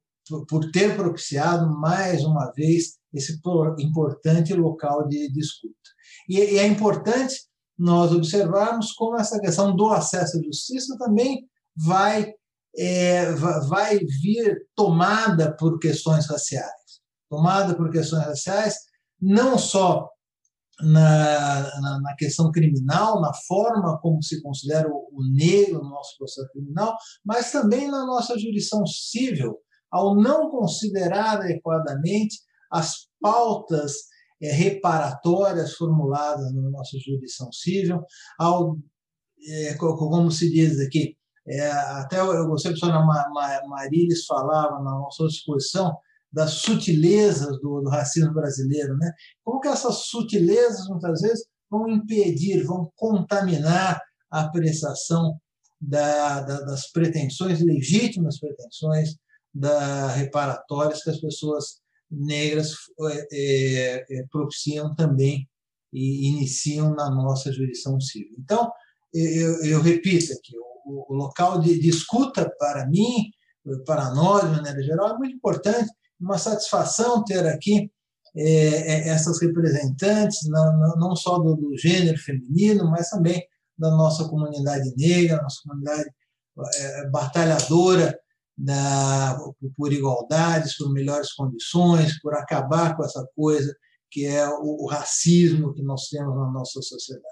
[0.47, 3.39] por ter propiciado mais uma vez esse
[3.79, 5.75] importante local de, de escuta.
[6.29, 7.35] E, e é importante
[7.77, 12.33] nós observarmos como essa questão do acesso à justiça também vai
[12.77, 13.31] é,
[13.67, 16.71] vai vir tomada por questões raciais.
[17.29, 18.75] Tomada por questões raciais,
[19.19, 20.07] não só
[20.81, 26.17] na, na, na, questão criminal, na forma como se considera o, o negro no nosso
[26.17, 29.57] processo criminal, mas também na nossa jurisdição civil,
[29.91, 32.39] ao não considerar adequadamente
[32.71, 33.93] as pautas
[34.41, 38.01] é, reparatórias formuladas na nossa jurisdição civil,
[38.39, 38.77] ao,
[39.47, 41.15] é, como se diz aqui,
[41.47, 45.95] é, até eu gostei que a professora falava na nossa exposição
[46.31, 49.11] das sutilezas do, do, racismo brasileiro, né?
[49.43, 55.37] Como que essas sutilezas muitas vezes vão impedir, vão contaminar a apreciação
[55.79, 59.15] da, da, das pretensões legítimas pretensões
[59.53, 62.73] da reparatórias que as pessoas negras
[63.31, 65.47] é, é, propiciam também
[65.93, 68.35] e iniciam na nossa jurisdição civil.
[68.39, 68.71] Então,
[69.13, 70.53] eu, eu repito aqui,
[70.85, 73.29] o, o local de, de, escuta para mim,
[73.85, 75.89] para nós, de maneira geral, é muito importante,
[76.19, 77.91] uma satisfação ter aqui
[78.35, 83.45] é, essas representantes, não, não só do, do, gênero feminino, mas também
[83.77, 86.09] da nossa comunidade negra, nossa comunidade
[87.11, 88.17] batalhadora
[89.75, 93.75] por igualdades, por melhores condições, por acabar com essa coisa
[94.11, 97.25] que é o, o racismo que nós temos na nossa sociedade.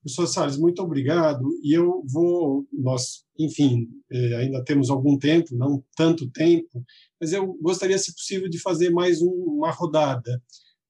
[0.00, 1.44] Professor Salles, muito obrigado.
[1.62, 6.82] E eu vou, nós, enfim, é, ainda temos algum tempo, não tanto tempo,
[7.20, 10.42] mas eu gostaria, se possível, de fazer mais um, uma rodada.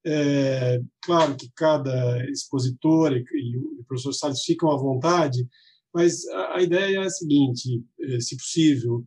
[0.07, 5.49] É, claro que cada expositor e, e o professor Salles ficam à vontade,
[5.95, 9.07] mas a, ideia é a seguinte, é, se possível,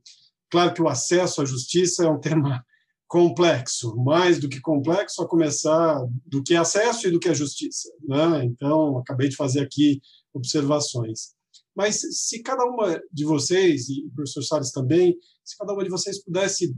[0.50, 2.66] claro que o acesso à justiça é um tema
[3.08, 7.90] complexo, mais do que complexo, a começar do que acesso e do que a justiça.
[8.08, 8.46] Né?
[8.46, 10.02] Então, acabei de fazer aqui
[10.34, 11.34] observações.
[11.76, 15.90] Mas se cada uma de vocês, e o professor Salles também, se cada uma de
[15.90, 16.74] vocês pudesse,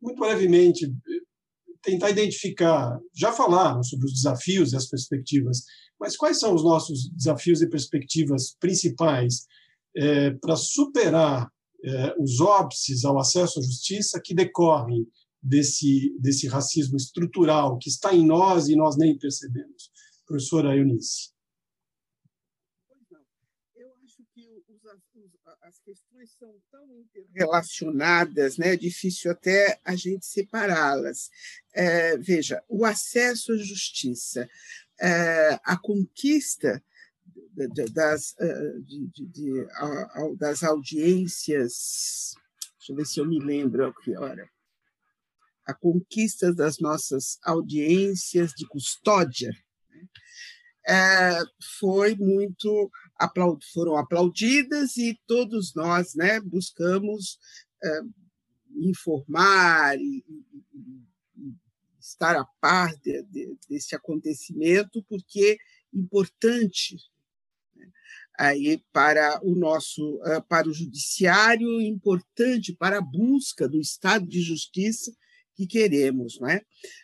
[0.00, 0.92] muito brevemente,
[1.82, 5.64] tentar identificar, já falaram sobre os desafios e as perspectivas,
[5.98, 9.46] mas quais são os nossos desafios e perspectivas principais
[9.96, 11.50] é, para superar
[11.82, 15.06] é, os óbices ao acesso à justiça que decorrem
[15.42, 19.90] desse, desse racismo estrutural que está em nós e nós nem percebemos.
[20.26, 21.30] Professora Eunice.
[23.76, 24.50] Eu acho que
[25.62, 28.74] as questões são tão interrelacionadas, né?
[28.74, 31.30] é difícil até a gente separá-las.
[31.72, 34.48] É, veja, o acesso à justiça,
[35.00, 36.82] a conquista
[37.92, 39.66] das, é, de, de, de,
[40.38, 42.34] das audiências,
[42.78, 44.48] deixa eu ver se eu me lembro que hora,
[45.64, 49.50] a conquista das nossas audiências de custódia
[49.90, 50.08] né,
[50.86, 51.42] é,
[51.78, 57.38] foi muito aplaud, foram aplaudidas e todos nós né, buscamos
[57.82, 58.00] é,
[58.76, 61.06] informar e, e,
[62.08, 66.96] estar a par de, de, desse acontecimento porque é importante
[67.74, 67.90] né,
[68.38, 74.40] aí para o nosso é, para o judiciário importante para a busca do estado de
[74.40, 75.12] justiça
[75.56, 76.60] que queremos, não é?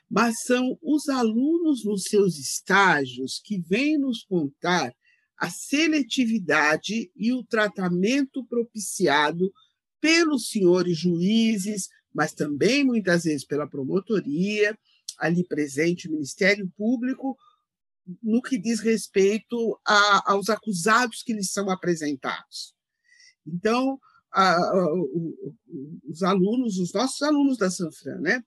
[0.09, 4.94] Mas são os alunos nos seus estágios que vêm nos contar
[5.38, 9.50] a seletividade e o tratamento propiciado
[10.00, 14.78] pelos senhores juízes, mas também muitas vezes pela promotoria,
[15.23, 17.37] ali presente o Ministério Público,
[18.20, 22.75] no que diz respeito a, aos acusados que lhes são apresentados.
[23.47, 23.99] Então,
[24.33, 24.87] a, a,
[26.09, 28.43] os alunos, os nossos alunos da Sanfran, né?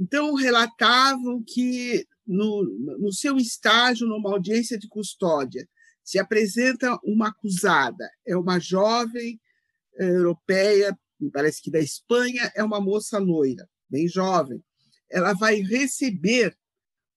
[0.00, 2.64] Então, relatavam que no,
[2.98, 5.68] no seu estágio, numa audiência de custódia,
[6.02, 9.40] se apresenta uma acusada, é uma jovem
[9.98, 14.62] eh, europeia, me parece que da Espanha, é uma moça loira, bem jovem.
[15.14, 16.56] Ela vai receber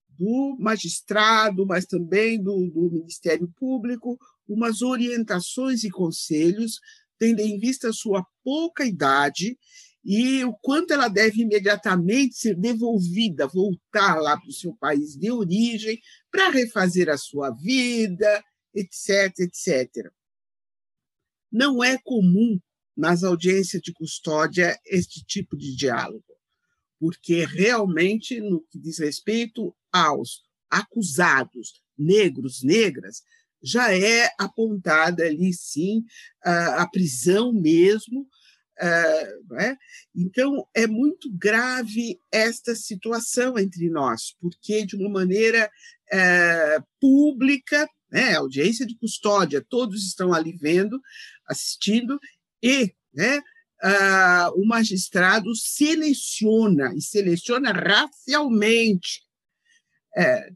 [0.09, 4.17] do magistrado, mas também do, do Ministério Público,
[4.47, 6.79] umas orientações e conselhos
[7.19, 9.57] tendo em vista a sua pouca idade
[10.05, 15.29] e o quanto ela deve imediatamente ser devolvida, voltar lá para o seu país de
[15.31, 15.99] origem,
[16.31, 18.43] para refazer a sua vida,
[18.73, 20.11] etc, etc.
[21.51, 22.59] Não é comum
[22.95, 26.23] nas audiências de custódia este tipo de diálogo,
[26.99, 33.23] porque realmente, no que diz respeito aos acusados negros, negras,
[33.61, 36.03] já é apontada ali, sim,
[36.43, 38.27] a, a prisão mesmo.
[39.59, 39.75] é?
[40.15, 45.69] Então, é muito grave esta situação entre nós, porque, de uma maneira
[46.11, 51.01] é, pública, né, audiência de custódia, todos estão ali vendo,
[51.47, 52.19] assistindo,
[52.61, 53.41] e né,
[53.83, 59.21] uh, o magistrado seleciona, e seleciona racialmente.
[60.15, 60.49] É,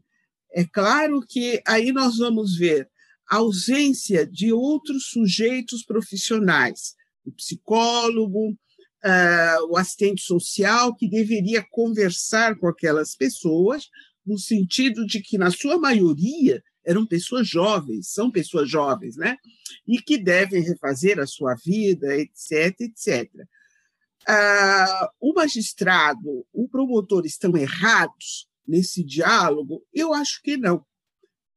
[0.54, 2.88] é claro que aí nós vamos ver
[3.30, 6.94] a ausência de outros sujeitos profissionais,
[7.24, 13.88] o psicólogo, uh, o assistente social, que deveria conversar com aquelas pessoas,
[14.26, 19.36] no sentido de que, na sua maioria, eram pessoas jovens, são pessoas jovens, né?
[19.86, 23.30] E que devem refazer a sua vida, etc, etc.
[24.28, 29.84] Uh, o magistrado, o promotor estão errados nesse diálogo?
[29.92, 30.84] Eu acho que não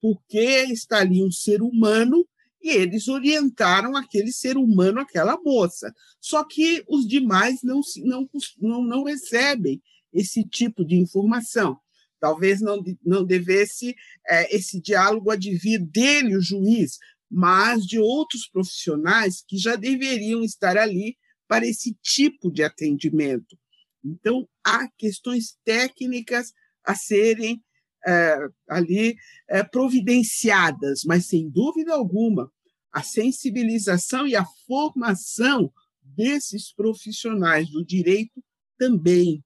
[0.05, 2.28] porque está ali um ser humano
[2.61, 5.91] e eles orientaram aquele ser humano, aquela moça.
[6.21, 9.82] Só que os demais não, não, não, não recebem
[10.13, 11.80] esse tipo de informação.
[12.26, 13.95] Talvez não, não devesse
[14.28, 16.97] é, esse diálogo advir dele, o juiz,
[17.30, 21.15] mas de outros profissionais que já deveriam estar ali
[21.47, 23.55] para esse tipo de atendimento.
[24.03, 26.51] Então, há questões técnicas
[26.84, 27.63] a serem
[28.07, 29.15] é, ali
[29.47, 32.51] é, providenciadas, mas, sem dúvida alguma,
[32.91, 35.71] a sensibilização e a formação
[36.01, 38.43] desses profissionais do direito
[38.80, 39.43] também.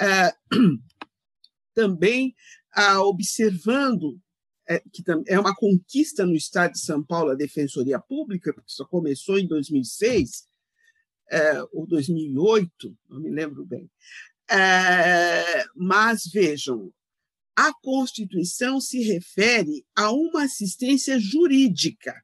[0.00, 0.32] É,
[1.76, 2.34] também
[2.72, 4.18] ah, observando
[4.68, 8.84] é, que é uma conquista no Estado de São Paulo a Defensoria Pública, porque só
[8.84, 10.48] começou em 2006
[11.30, 13.88] é, ou 2008, não me lembro bem.
[14.50, 16.92] É, mas vejam,
[17.54, 22.14] a Constituição se refere a uma assistência jurídica,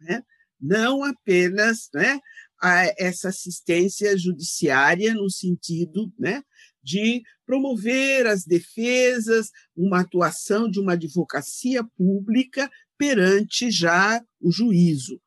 [0.00, 0.22] né?
[0.60, 2.18] não apenas né,
[2.60, 6.42] a essa assistência judiciária no sentido né,
[6.82, 15.18] de promover as defesas, uma atuação de uma advocacia pública perante já o juízo.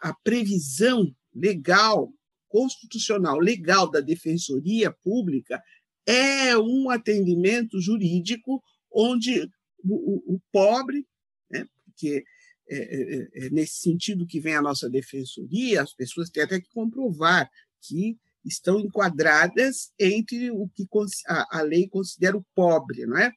[0.00, 2.10] A previsão legal,
[2.48, 5.62] constitucional, legal da defensoria pública
[6.06, 9.50] é um atendimento jurídico onde
[9.84, 11.06] o, pobre,
[11.50, 12.24] né, porque
[12.70, 16.58] é, é, é, é, nesse sentido que vem a nossa defensoria, as pessoas têm até
[16.58, 17.50] que comprovar
[17.82, 18.18] que
[18.48, 20.86] estão enquadradas entre o que
[21.26, 23.32] a, lei considera o pobre, não é?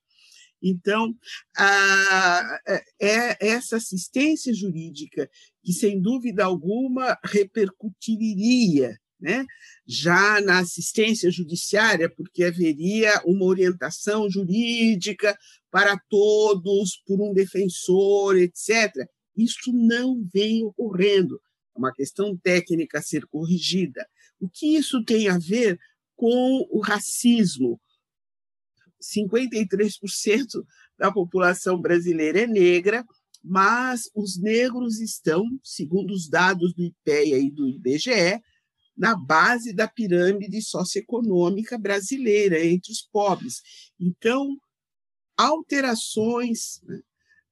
[0.64, 1.16] Então,
[1.58, 2.60] a,
[3.02, 5.30] é essa assistência jurídica
[5.64, 9.46] que, sem dúvida alguma, repercutiria né?
[9.86, 15.38] já na assistência judiciária, porque haveria uma orientação jurídica
[15.70, 18.92] para todos, por um defensor, etc.
[19.38, 21.40] Isso não vem ocorrendo.
[21.76, 24.06] É uma questão técnica a ser corrigida.
[24.42, 25.80] O que isso tem a ver
[26.16, 27.80] com o racismo?
[29.00, 30.66] 53%
[30.98, 33.06] da população brasileira é negra,
[33.44, 38.42] mas os negros estão, segundo os dados do IPEA e do IBGE,
[38.98, 43.62] na base da pirâmide socioeconômica brasileira, entre os pobres.
[44.00, 44.58] Então,
[45.38, 47.02] alterações né,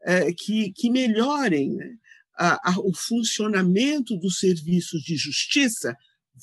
[0.01, 1.95] é, que, que melhorem né,
[2.35, 5.95] a, a, o funcionamento dos serviços de justiça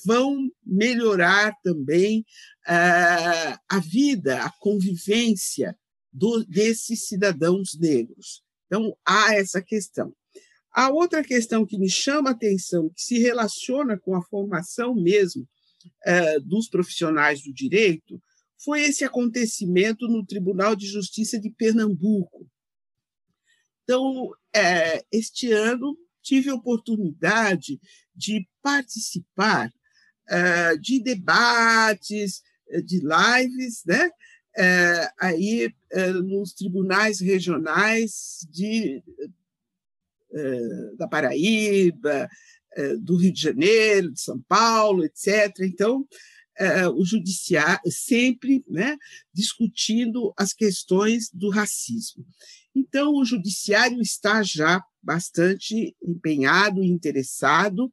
[0.05, 2.21] vão melhorar também
[2.67, 5.77] uh, a vida, a convivência
[6.11, 8.43] do, desses cidadãos negros.
[8.65, 10.13] Então, há essa questão.
[10.71, 15.43] A outra questão que me chama a atenção, que se relaciona com a formação mesmo
[15.43, 18.21] uh, dos profissionais do direito,
[18.63, 22.47] foi esse acontecimento no Tribunal de Justiça de Pernambuco.
[23.83, 27.79] Então, é, este ano, tive a oportunidade
[28.13, 29.71] de participar
[30.81, 34.09] de debates, eh, de lives, né?
[34.57, 35.73] Uh, aí
[36.25, 39.03] nos tribunais regionais de,
[40.97, 42.27] da Paraíba,
[43.01, 45.59] do Rio de Janeiro, de São Paulo, etc.
[45.61, 46.07] Então,
[46.95, 48.97] o judiciário sempre né,
[49.31, 52.25] discutindo as questões do racismo.
[52.75, 57.91] Então, o judiciário está já bastante empenhado e interessado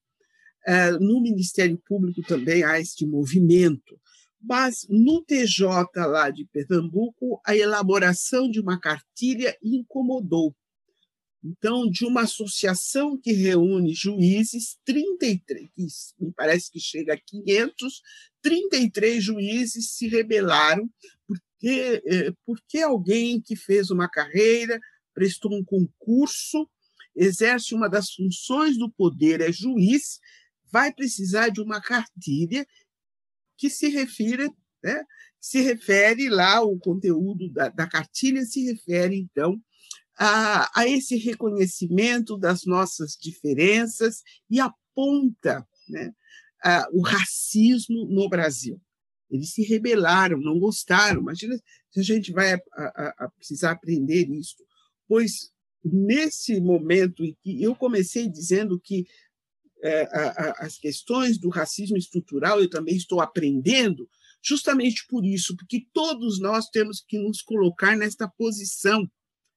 [1.00, 3.98] no Ministério Público também há este movimento.
[4.40, 10.54] Mas no TJ lá de Pernambuco, a elaboração de uma cartilha incomodou.
[11.42, 15.68] Então, de uma associação que reúne juízes, 33,
[16.18, 18.02] me parece que chega a 500,
[18.40, 20.88] 33 juízes se rebelaram
[21.26, 24.80] porque, é, porque alguém que fez uma carreira,
[25.14, 26.66] prestou um concurso,
[27.14, 30.18] exerce uma das funções do poder, é juiz,
[30.74, 32.66] vai precisar de uma cartilha
[33.56, 34.52] que se refira,
[34.82, 35.04] né,
[35.40, 39.62] se refere lá, o conteúdo da, da cartilha se refere, então,
[40.18, 46.12] a, a, esse reconhecimento das nossas diferenças e aponta né,
[46.64, 48.80] a, o racismo no Brasil.
[49.30, 51.20] Eles se rebelaram, não gostaram.
[51.20, 51.56] Imagina
[51.90, 54.56] se a gente vai a, precisar aprender isso.
[55.06, 55.52] Pois,
[55.84, 59.06] nesse momento eu comecei dizendo que
[59.84, 60.08] é,
[60.58, 64.08] as questões do racismo estrutural, eu também estou aprendendo,
[64.42, 69.06] justamente por isso, porque todos nós temos que nos colocar nesta posição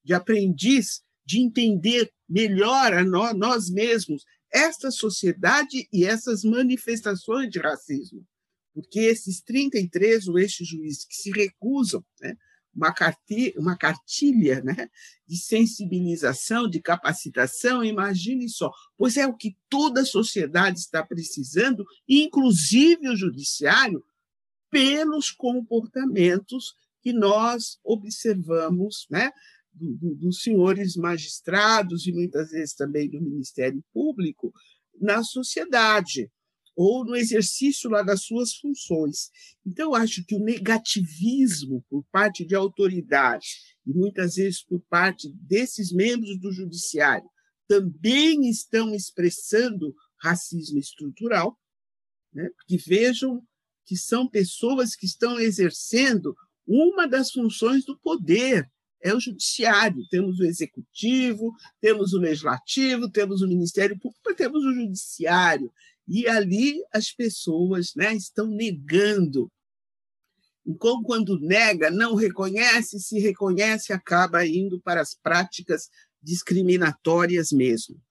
[0.03, 7.59] de aprendiz, de entender melhor a nós, nós mesmos esta sociedade e essas manifestações de
[7.59, 8.25] racismo.
[8.73, 12.35] Porque esses 33, o eixo juiz, que se recusam né,
[12.77, 14.87] uma cartilha, uma cartilha né,
[15.27, 21.83] de sensibilização, de capacitação, imagine só, pois é o que toda a sociedade está precisando,
[22.07, 24.03] inclusive o judiciário,
[24.69, 29.31] pelos comportamentos que nós observamos, né,
[29.73, 34.53] do, do, dos senhores magistrados e muitas vezes também do Ministério Público
[34.99, 36.31] na sociedade
[36.77, 39.31] ou no exercício lá das suas funções.
[39.65, 43.47] Então, acho que o negativismo por parte de autoridade
[43.83, 47.27] e muitas vezes por parte desses membros do judiciário
[47.67, 51.57] também estão expressando racismo estrutural,
[52.31, 52.47] né?
[52.67, 53.41] que vejam
[53.83, 56.35] que são pessoas que estão exercendo
[56.67, 58.69] uma das funções do poder,
[59.01, 60.05] é o judiciário.
[60.09, 65.71] Temos o executivo, temos o legislativo, temos o Ministério Público, mas temos o judiciário.
[66.07, 69.51] E ali as pessoas né, estão negando.
[70.65, 75.89] Então, quando nega, não reconhece, se reconhece, acaba indo para as práticas
[76.21, 78.01] discriminatórias mesmo.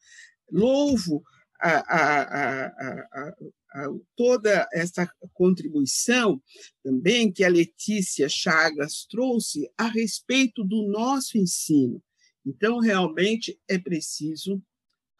[0.50, 1.22] Louvo
[1.60, 6.42] a, a, a, toda essa contribuição
[6.82, 12.02] também que a Letícia Chagas trouxe a respeito do nosso ensino.
[12.44, 14.62] Então, realmente é preciso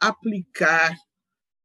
[0.01, 0.97] aplicar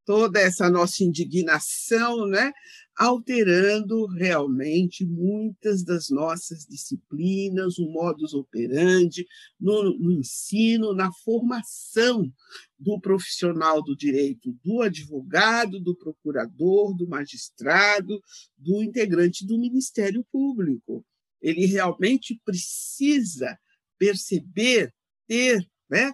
[0.06, 2.52] toda essa nossa indignação, né,
[2.98, 9.26] alterando realmente muitas das nossas disciplinas, o modus operandi,
[9.60, 12.32] no, no, ensino, na formação
[12.78, 18.22] do profissional do direito, do advogado, do procurador, do magistrado,
[18.58, 21.06] do integrante do Ministério Público.
[21.42, 23.58] Ele realmente precisa
[23.98, 24.94] perceber,
[25.28, 26.12] ter né,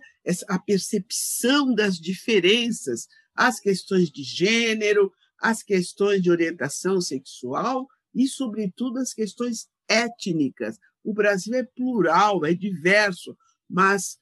[0.47, 3.07] a percepção das diferenças,
[3.37, 10.79] as questões de gênero, as questões de orientação sexual e, sobretudo, as questões étnicas.
[11.03, 13.37] O Brasil é plural, é diverso,
[13.69, 14.19] mas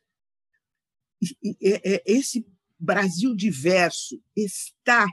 [2.06, 2.46] esse
[2.78, 5.08] Brasil diverso está,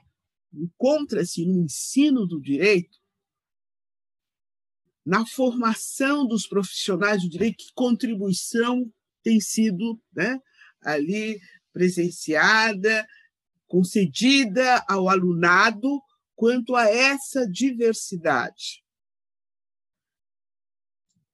[0.53, 2.98] encontra-se no ensino do direito,
[5.07, 8.92] na formação dos profissionais do direito, que contribuição
[9.22, 10.40] tem sido né,
[10.80, 11.40] ali
[11.72, 13.07] presenciada,
[13.73, 15.89] concedida ao alunado
[16.35, 18.85] quanto a essa diversidade.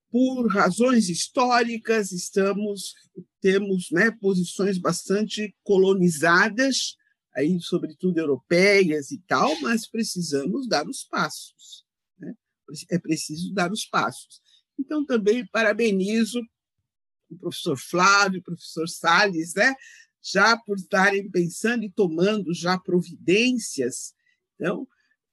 [0.09, 2.95] Por razões históricas, estamos
[3.41, 6.95] temos né, posições bastante colonizadas,
[7.35, 11.85] aí sobretudo europeias e tal, mas precisamos dar os passos.
[12.21, 12.35] Né?
[12.89, 14.41] É preciso dar os passos.
[14.79, 16.41] Então, também parabenizo
[17.29, 19.75] o professor Flávio, o professor Salles, né,
[20.23, 24.15] já por estarem pensando e tomando já providências,
[24.55, 24.87] então,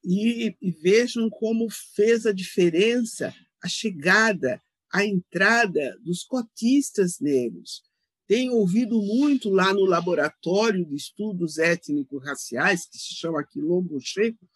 [0.04, 4.62] e, e vejam como fez a diferença a chegada,
[4.94, 7.84] a entrada dos cotistas negros.
[8.28, 14.48] Tenho ouvido muito lá no laboratório de estudos étnico-raciais, que se chama Quilombo Checo,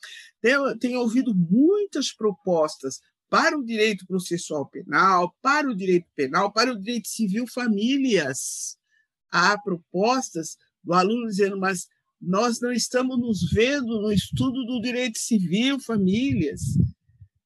[0.42, 3.00] tenho, tenho ouvido muitas propostas
[3.30, 8.79] para o direito processual penal, para o direito penal, para o direito civil famílias
[9.32, 11.88] há propostas do aluno dizendo, mas
[12.22, 16.62] nós não estamos nos vendo no estudo do direito civil, famílias.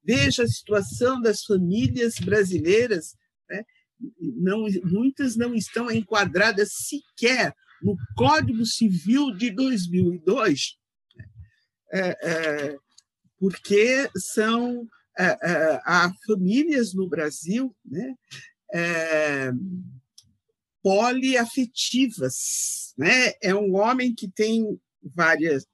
[0.04, 3.16] Veja a situação das famílias brasileiras,
[3.50, 3.64] né?
[4.20, 10.78] não, muitas não estão enquadradas sequer no Código Civil de 2002,
[11.92, 12.78] é, é,
[13.38, 18.16] porque são é, é, há famílias no Brasil né?
[20.84, 22.94] Poliafetivas.
[22.98, 23.34] Né?
[23.42, 25.66] É um homem que tem várias,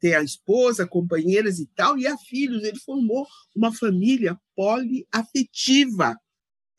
[0.00, 2.64] tem a esposa, companheiras e tal, e há filhos.
[2.64, 6.16] Ele formou uma família poliafetiva.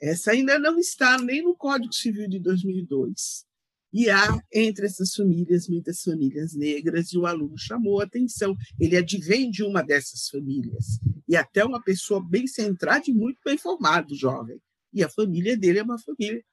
[0.02, 3.48] Essa ainda não está nem no Código Civil de 2002.
[3.92, 8.56] E há entre essas famílias muitas famílias negras, e o aluno chamou a atenção.
[8.80, 13.58] Ele advém de uma dessas famílias, e até uma pessoa bem centrada e muito bem
[13.58, 14.60] formado, jovem.
[14.94, 16.44] E a família dele é uma família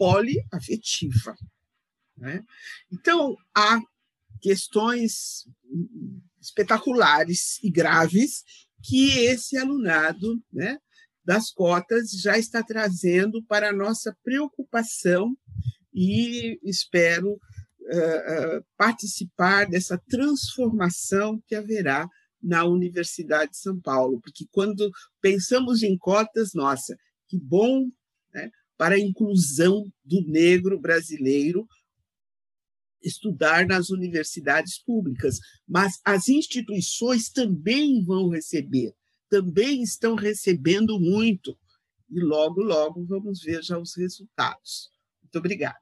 [0.00, 1.36] poliafetiva.
[2.16, 2.42] Né?
[2.90, 3.78] Então, há
[4.40, 5.44] questões
[6.40, 8.42] espetaculares e graves
[8.82, 10.78] que esse alunado né,
[11.22, 15.36] das cotas já está trazendo para a nossa preocupação
[15.92, 22.08] e espero uh, participar dessa transformação que haverá
[22.42, 24.90] na Universidade de São Paulo, porque quando
[25.20, 26.96] pensamos em cotas, nossa,
[27.28, 27.90] que bom
[28.80, 31.68] para a inclusão do negro brasileiro
[33.02, 35.36] estudar nas universidades públicas,
[35.68, 38.94] mas as instituições também vão receber,
[39.28, 41.58] também estão recebendo muito,
[42.08, 44.90] e logo, logo vamos ver já os resultados.
[45.22, 45.78] Muito obrigada.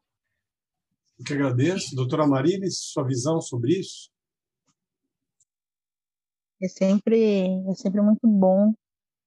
[1.20, 1.94] Eu que agradeço.
[1.94, 4.10] Doutora Marilis, sua visão sobre isso?
[6.60, 8.74] É sempre, é sempre muito bom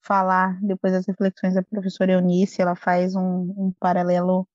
[0.01, 4.47] falar depois das reflexões da professora Eunice, ela faz um, um paralelo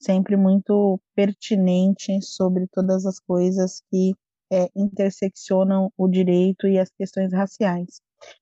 [0.00, 4.14] sempre muito pertinente sobre todas as coisas que
[4.52, 8.00] é, interseccionam o direito e as questões raciais.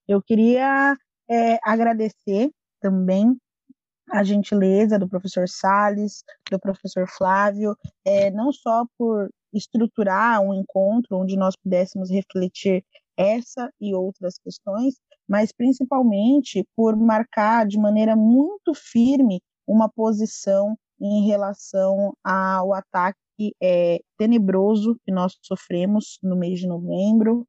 [0.09, 0.97] Eu queria
[1.29, 2.51] é, agradecer
[2.81, 3.37] também
[4.11, 11.17] a gentileza do professor Sales, do professor Flávio, é, não só por estruturar um encontro
[11.17, 12.85] onde nós pudéssemos refletir
[13.17, 14.95] essa e outras questões,
[15.31, 24.01] mas principalmente por marcar de maneira muito firme uma posição em relação ao ataque é,
[24.18, 27.47] tenebroso que nós sofremos no mês de novembro.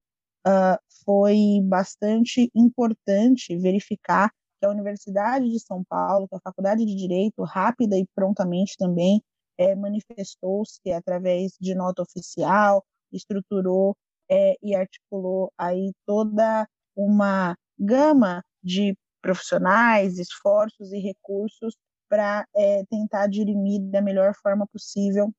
[0.47, 4.29] Uh, foi bastante importante verificar
[4.59, 9.23] que a Universidade de São Paulo, que a Faculdade de Direito, rápida e prontamente também,
[9.57, 13.97] é, manifestou-se através de nota oficial, estruturou
[14.29, 21.75] é, e articulou aí toda uma gama de profissionais, esforços e recursos
[22.09, 25.33] para é, tentar dirimir da melhor forma possível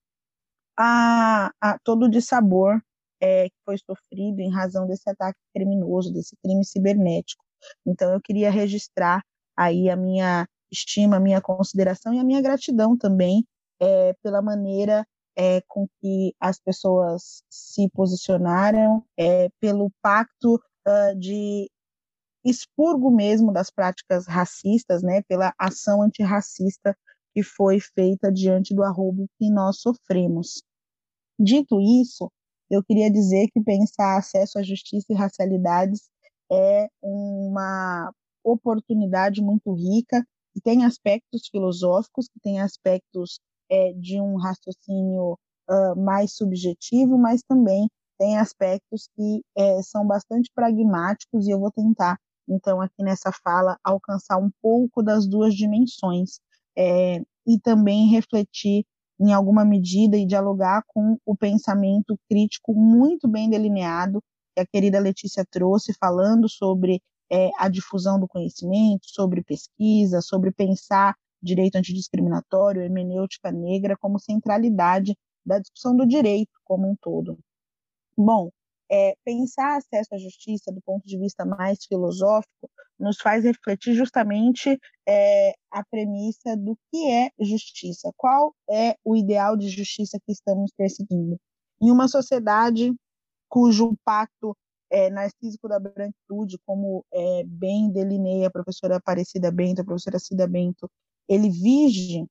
[0.79, 2.81] a, a todo o dissabor
[3.21, 7.45] é, que foi sofrido em razão desse ataque criminoso, desse crime cibernético.
[7.87, 9.23] Então, eu queria registrar
[9.57, 13.47] aí a minha estima, a minha consideração e a minha gratidão também
[13.81, 21.71] é, pela maneira é, com que as pessoas se posicionaram, é, pelo pacto uh, de
[22.45, 26.97] expurgo mesmo das práticas racistas, né, pela ação antirracista
[27.35, 30.63] que foi feita diante do arrobo que nós sofremos.
[31.39, 32.31] Dito isso,
[32.71, 36.09] eu queria dizer que pensar acesso à justiça e racialidades
[36.51, 38.13] é uma
[38.45, 43.39] oportunidade muito rica, que tem aspectos filosóficos, que tem aspectos
[43.71, 45.39] é, de um raciocínio
[45.71, 47.89] uh, mais subjetivo, mas também
[48.19, 52.19] tem aspectos que é, são bastante pragmáticos, e eu vou tentar,
[52.49, 56.41] então, aqui nessa fala, alcançar um pouco das duas dimensões,
[56.77, 58.85] é, e também refletir
[59.21, 64.23] em alguma medida e dialogar com o pensamento crítico muito bem delineado
[64.55, 70.51] que a querida Letícia trouxe, falando sobre é, a difusão do conhecimento, sobre pesquisa, sobre
[70.51, 77.39] pensar direito antidiscriminatório, hermenêutica negra como centralidade da discussão do direito como um todo.
[78.17, 78.51] Bom,
[78.93, 84.79] é, pensar acesso à justiça do ponto de vista mais filosófico nos faz refletir justamente
[85.09, 90.71] é, a premissa do que é justiça, qual é o ideal de justiça que estamos
[90.77, 91.39] perseguindo.
[91.81, 92.95] Em uma sociedade
[93.49, 94.55] cujo pacto
[94.91, 100.47] é, narcísico da branquitude, como é, bem delineia a professora Aparecida Bento, a professora Cida
[100.47, 100.89] Bento,
[101.27, 102.27] ele vige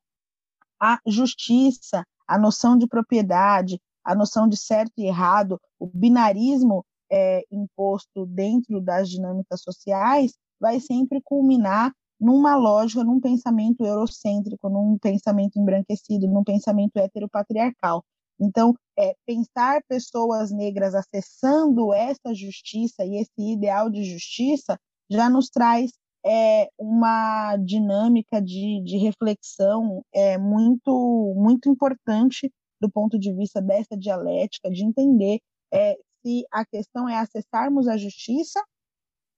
[0.79, 7.43] a justiça, a noção de propriedade, a noção de certo e errado, o binarismo é,
[7.51, 15.59] imposto dentro das dinâmicas sociais, vai sempre culminar numa lógica, num pensamento eurocêntrico, num pensamento
[15.59, 18.03] embranquecido, num pensamento heteropatriarcal.
[18.39, 24.79] Então, é, pensar pessoas negras acessando essa justiça e esse ideal de justiça
[25.09, 25.91] já nos traz
[26.25, 33.95] é, uma dinâmica de, de reflexão é, muito, muito importante do ponto de vista dessa
[33.95, 35.39] dialética, de entender
[35.71, 38.61] é, se a questão é acessarmos a justiça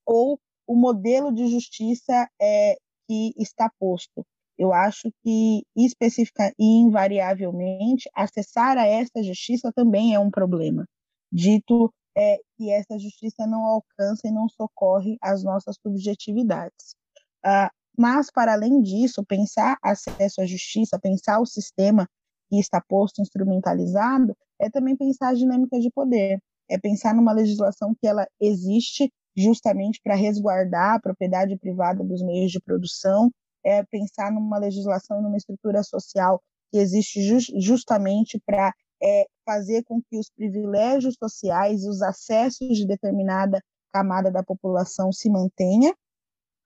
[0.05, 2.75] ou o modelo de justiça é,
[3.07, 4.25] que está posto.
[4.57, 10.85] Eu acho que, especifica e invariavelmente, acessar a essa justiça também é um problema,
[11.31, 16.95] dito é, que essa justiça não alcança e não socorre as nossas subjetividades.
[17.43, 22.07] Ah, mas, para além disso, pensar acesso à justiça, pensar o sistema
[22.53, 26.39] que está posto, instrumentalizado, é também pensar a dinâmica de poder,
[26.69, 32.51] é pensar numa legislação que ela existe justamente para resguardar a propriedade privada dos meios
[32.51, 33.31] de produção,
[33.65, 36.39] é pensar numa legislação, numa estrutura social
[36.71, 42.77] que existe just, justamente para é, fazer com que os privilégios sociais e os acessos
[42.77, 43.59] de determinada
[43.91, 45.91] camada da população se mantenha.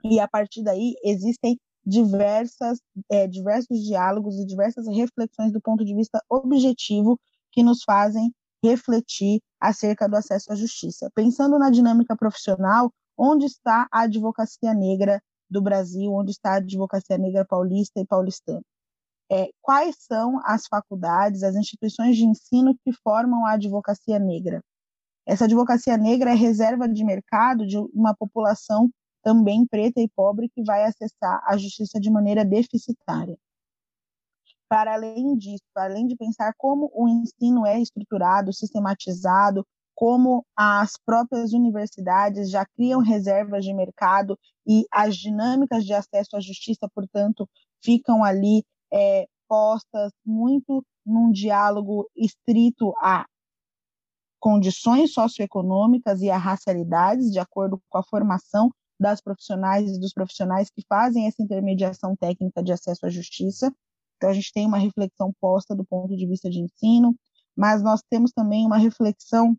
[0.04, 1.58] E a partir daí existem
[1.88, 7.18] diversas é, diversos diálogos e diversas reflexões do ponto de vista objetivo
[7.50, 11.10] que nos fazem refletir acerca do acesso à justiça.
[11.16, 17.18] Pensando na dinâmica profissional, onde está a advocacia negra do Brasil, onde está a advocacia
[17.18, 18.62] negra paulista e paulistana.
[19.32, 24.62] É, quais são as faculdades, as instituições de ensino que formam a advocacia negra?
[25.26, 28.90] Essa advocacia negra é reserva de mercado de uma população
[29.28, 33.38] também preta e pobre que vai acessar a justiça de maneira deficitária.
[34.70, 40.94] Para além disso, para além de pensar como o ensino é estruturado, sistematizado, como as
[41.06, 47.50] próprias universidades já criam reservas de mercado e as dinâmicas de acesso à justiça, portanto,
[47.84, 48.64] ficam ali
[48.94, 53.26] é, postas muito num diálogo estrito a
[54.40, 60.70] condições socioeconômicas e a racialidades, de acordo com a formação das profissionais e dos profissionais
[60.70, 63.74] que fazem essa intermediação técnica de acesso à justiça.
[64.18, 67.16] Então, a gente tem uma reflexão posta do ponto de vista de ensino,
[67.56, 69.56] mas nós temos também uma reflexão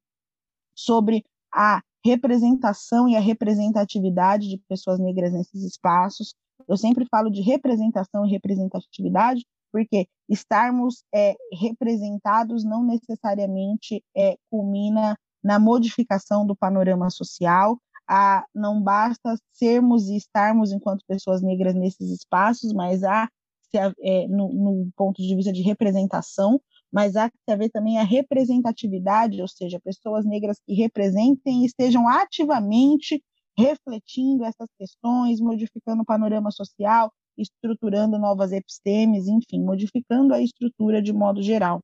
[0.75, 6.35] sobre a representação e a representatividade de pessoas negras nesses espaços.
[6.69, 15.17] Eu sempre falo de representação e representatividade, porque estarmos é, representados não necessariamente é, culmina
[15.43, 17.79] na modificação do panorama social,
[18.09, 23.29] a, não basta sermos e estarmos enquanto pessoas negras nesses espaços, mas há,
[23.75, 29.41] é, no, no, ponto de vista de representação, mas há que haver também a representatividade,
[29.43, 33.23] ou seja, pessoas negras que representem e estejam ativamente
[33.59, 41.13] refletindo essas questões, modificando o panorama social, estruturando novas epistemes, enfim, modificando a estrutura de
[41.13, 41.81] modo geral.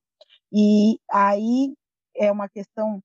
[0.53, 1.75] E aí
[2.17, 3.01] é uma questão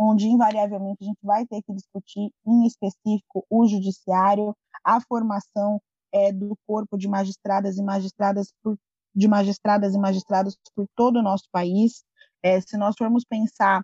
[0.00, 5.78] onde invariavelmente a gente vai ter que discutir, em específico, o judiciário, a formação
[6.10, 8.78] é, do corpo de magistradas e magistradas por,
[9.14, 12.02] de magistradas e magistrados por todo o nosso país.
[12.42, 13.82] É, se nós formos pensar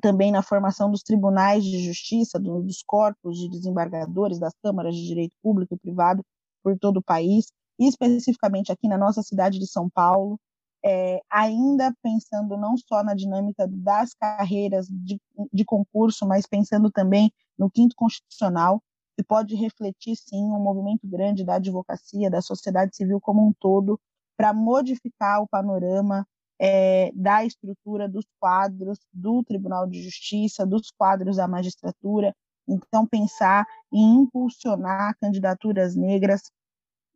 [0.00, 5.06] também na formação dos tribunais de justiça, do, dos corpos de desembargadores, das câmaras de
[5.06, 6.24] direito público e privado
[6.64, 7.46] por todo o país,
[7.78, 10.36] especificamente aqui na nossa cidade de São Paulo,
[10.84, 15.20] é, ainda pensando não só na dinâmica das carreiras de,
[15.52, 18.82] de, concurso, mas pensando também no quinto constitucional,
[19.16, 24.00] que pode refletir, sim, um movimento grande da advocacia, da sociedade civil como um todo,
[24.36, 26.26] para modificar o panorama
[26.58, 32.34] é, da estrutura dos quadros do Tribunal de Justiça, dos quadros da magistratura.
[32.66, 36.50] Então, pensar em impulsionar candidaturas negras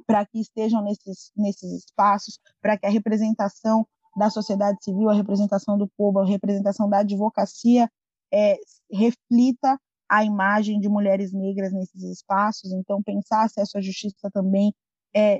[0.06, 3.86] para que estejam nesses, nesses espaços, para que a representação
[4.16, 7.90] da sociedade civil, a representação do povo, a representação da advocacia
[8.32, 8.56] é,
[8.90, 9.78] reflita
[10.08, 12.72] a imagem de mulheres negras nesses espaços.
[12.72, 14.72] Então, pensar acesso à justiça também
[15.14, 15.38] é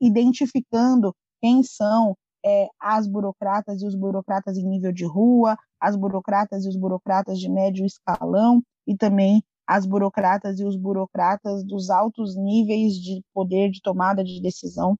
[0.00, 6.64] identificando quem são é, as burocratas e os burocratas em nível de rua, as burocratas
[6.64, 12.34] e os burocratas de médio escalão e também as burocratas e os burocratas dos altos
[12.34, 14.98] níveis de poder de tomada de decisão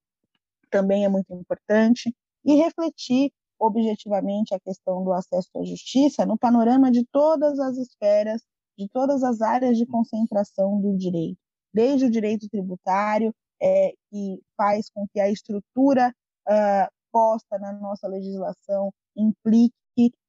[0.70, 2.14] também é muito importante.
[2.44, 8.42] E refletir objetivamente a questão do acesso à justiça no panorama de todas as esferas,
[8.78, 11.40] de todas as áreas de concentração do direito,
[11.74, 16.14] desde o direito tributário, é, que faz com que a estrutura
[16.48, 19.74] uh, posta na nossa legislação implique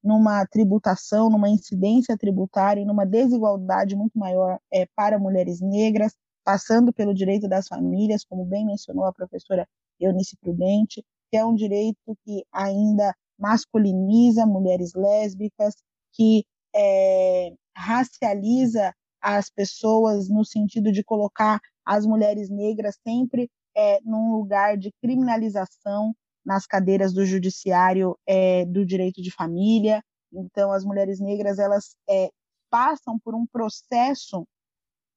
[0.04, 6.14] numa tributação, numa incidência tributária e numa desigualdade muito maior é, para mulheres negras,
[6.44, 9.68] passando pelo direito das famílias, como bem mencionou a professora
[10.00, 15.76] Eunice Prudente, que é um direito que ainda masculiniza mulheres lésbicas,
[16.14, 16.44] que
[16.76, 24.78] é, racializa as pessoas no sentido de colocar as mulheres negras sempre é, num lugar
[24.78, 26.14] de criminalização
[26.46, 30.04] nas cadeiras do judiciário é, do direito de família.
[30.34, 32.30] Então, as mulheres negras elas é,
[32.70, 34.48] passam por um processo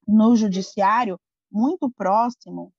[0.06, 1.18] no judiciário
[1.50, 2.72] muito próximo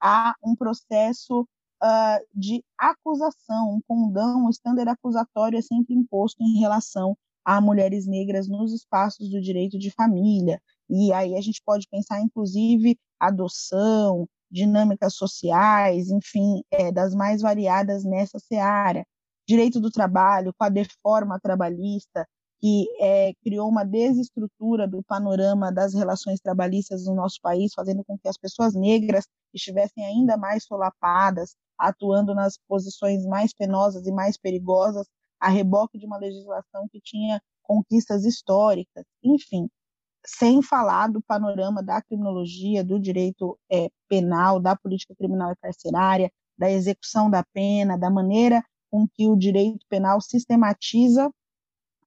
[0.00, 1.40] a um processo
[1.82, 8.06] uh, de acusação, um condão, um estándar acusatório é sempre imposto em relação a mulheres
[8.06, 10.60] negras nos espaços do direito de família.
[10.88, 18.04] E aí a gente pode pensar, inclusive, adoção, dinâmicas sociais, enfim, é, das mais variadas
[18.04, 19.04] nessa seara.
[19.46, 22.26] Direito do trabalho, com a deforma trabalhista,
[22.60, 28.18] que é, criou uma desestrutura do panorama das relações trabalhistas no nosso país, fazendo com
[28.18, 34.36] que as pessoas negras estivessem ainda mais solapadas, atuando nas posições mais penosas e mais
[34.36, 35.06] perigosas,
[35.40, 39.04] a reboque de uma legislação que tinha conquistas históricas.
[39.22, 39.68] Enfim,
[40.26, 46.30] sem falar do panorama da criminologia, do direito é, penal, da política criminal e carcerária,
[46.58, 51.30] da execução da pena, da maneira com que o direito penal sistematiza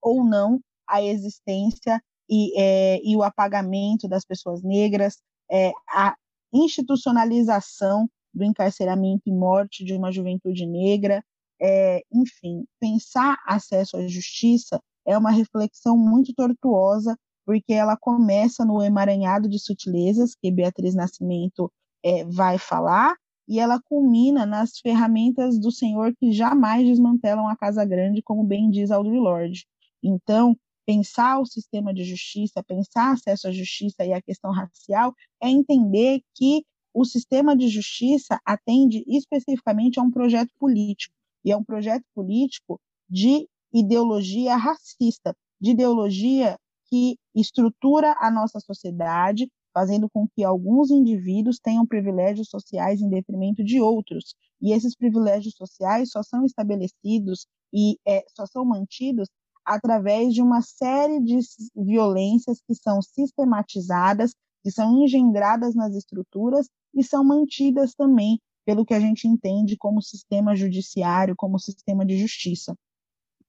[0.01, 5.18] ou não a existência e, é, e o apagamento das pessoas negras,
[5.49, 6.16] é, a
[6.53, 11.24] institucionalização do encarceramento e morte de uma juventude negra,
[11.62, 17.18] é, enfim, pensar acesso à justiça é uma reflexão muito tortuosa
[17.51, 21.69] porque ela começa no emaranhado de sutilezas que Beatriz Nascimento
[22.01, 23.13] é, vai falar,
[23.45, 28.69] e ela culmina nas ferramentas do Senhor que jamais desmantelam a casa grande, como bem
[28.69, 29.65] diz Audre Lorde.
[30.01, 35.49] Então, pensar o sistema de justiça, pensar acesso à justiça e a questão racial, é
[35.49, 41.65] entender que o sistema de justiça atende especificamente a um projeto político, e é um
[41.65, 42.79] projeto político
[43.09, 46.57] de ideologia racista, de ideologia
[46.91, 53.63] que estrutura a nossa sociedade, fazendo com que alguns indivíduos tenham privilégios sociais em detrimento
[53.63, 54.35] de outros.
[54.61, 59.29] E esses privilégios sociais só são estabelecidos e é, só são mantidos
[59.63, 61.39] através de uma série de
[61.75, 68.93] violências que são sistematizadas, que são engendradas nas estruturas e são mantidas também pelo que
[68.93, 72.75] a gente entende como sistema judiciário, como sistema de justiça.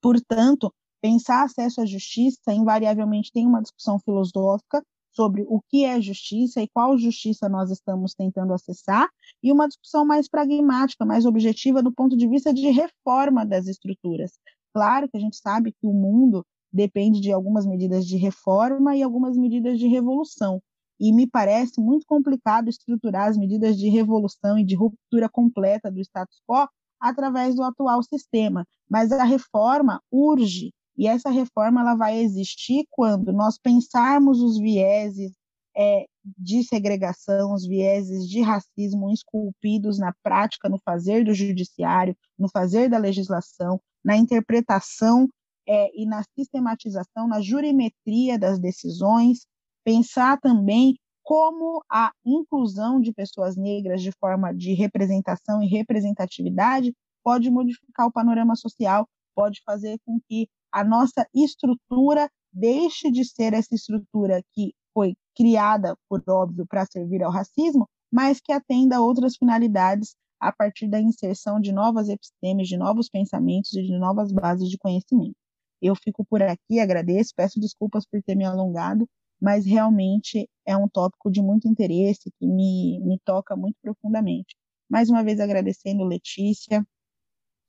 [0.01, 0.73] Portanto,
[1.03, 4.83] pensar acesso à justiça invariavelmente tem uma discussão filosófica
[5.15, 9.09] sobre o que é justiça e qual justiça nós estamos tentando acessar,
[9.43, 14.33] e uma discussão mais pragmática, mais objetiva do ponto de vista de reforma das estruturas.
[14.73, 19.03] Claro que a gente sabe que o mundo depende de algumas medidas de reforma e
[19.03, 20.63] algumas medidas de revolução,
[20.99, 26.01] e me parece muito complicado estruturar as medidas de revolução e de ruptura completa do
[26.01, 26.67] status quo
[26.99, 33.33] através do atual sistema, mas a reforma urge e essa reforma ela vai existir quando
[33.33, 35.33] nós pensarmos os vieses
[35.77, 36.05] é,
[36.39, 42.89] de segregação, os vieses de racismo esculpidos na prática, no fazer do judiciário, no fazer
[42.89, 45.29] da legislação, na interpretação
[45.67, 49.47] é, e na sistematização, na jurimetria das decisões,
[49.85, 57.49] pensar também como a inclusão de pessoas negras de forma de representação e representatividade pode
[57.51, 63.75] modificar o panorama social, pode fazer com que a nossa estrutura deixe de ser essa
[63.75, 69.37] estrutura que foi criada, por óbvio, para servir ao racismo, mas que atenda a outras
[69.37, 74.69] finalidades a partir da inserção de novas epistemes, de novos pensamentos e de novas bases
[74.69, 75.37] de conhecimento.
[75.81, 79.09] Eu fico por aqui, agradeço, peço desculpas por ter me alongado,
[79.41, 84.57] mas realmente é um tópico de muito interesse que me, me toca muito profundamente.
[84.89, 86.87] Mais uma vez agradecendo Letícia,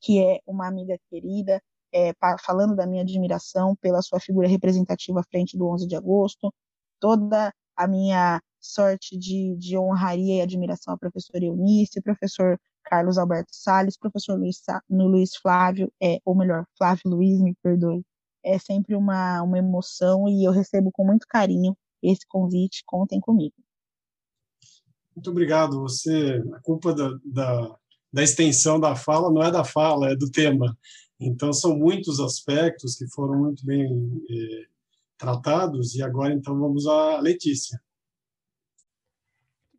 [0.02, 1.62] que é uma amiga querida,
[1.94, 2.12] é,
[2.44, 6.54] falando da minha admiração pela sua figura representativa à frente do 11 de agosto,
[7.00, 13.52] toda a minha sorte de, de honraria e admiração à professora Eunice, professor Carlos Alberto
[13.52, 18.04] Salles, professor Luiz, Luiz Flávio, é, ou melhor, Flávio Luiz, me perdoe.
[18.44, 23.56] É sempre uma, uma emoção e eu recebo com muito carinho esse convite, contem comigo.
[25.16, 25.82] Muito obrigado.
[25.82, 27.76] Você, a culpa da, da,
[28.12, 30.78] da extensão da fala não é da fala, é do tema.
[31.26, 33.86] Então, são muitos aspectos que foram muito bem
[34.30, 34.66] eh,
[35.18, 37.80] tratados, e agora, então, vamos à Letícia.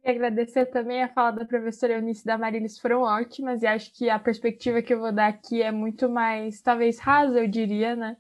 [0.03, 4.11] Queria agradecer também a fala da professora Eunice da Marilis, foram ótimas, e acho que
[4.11, 8.17] a perspectiva que eu vou dar aqui é muito mais, talvez, rasa, eu diria, né?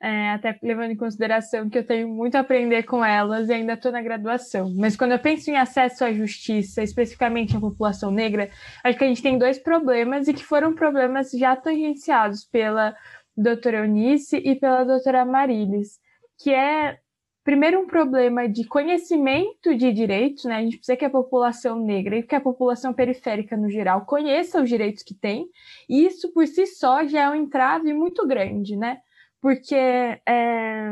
[0.00, 3.72] É, até levando em consideração que eu tenho muito a aprender com elas e ainda
[3.72, 4.72] estou na graduação.
[4.76, 8.48] Mas quando eu penso em acesso à justiça, especificamente à população negra,
[8.84, 12.94] acho que a gente tem dois problemas e que foram problemas já tangenciados pela
[13.36, 15.98] doutora Eunice e pela doutora Marilis,
[16.38, 16.98] que é
[17.42, 20.56] primeiro um problema de conhecimento de direitos, né?
[20.56, 24.60] A gente precisa que a população negra e que a população periférica no geral conheça
[24.60, 25.48] os direitos que tem,
[25.88, 28.98] e isso por si só já é um entrave muito grande, né?
[29.40, 30.90] Porque é,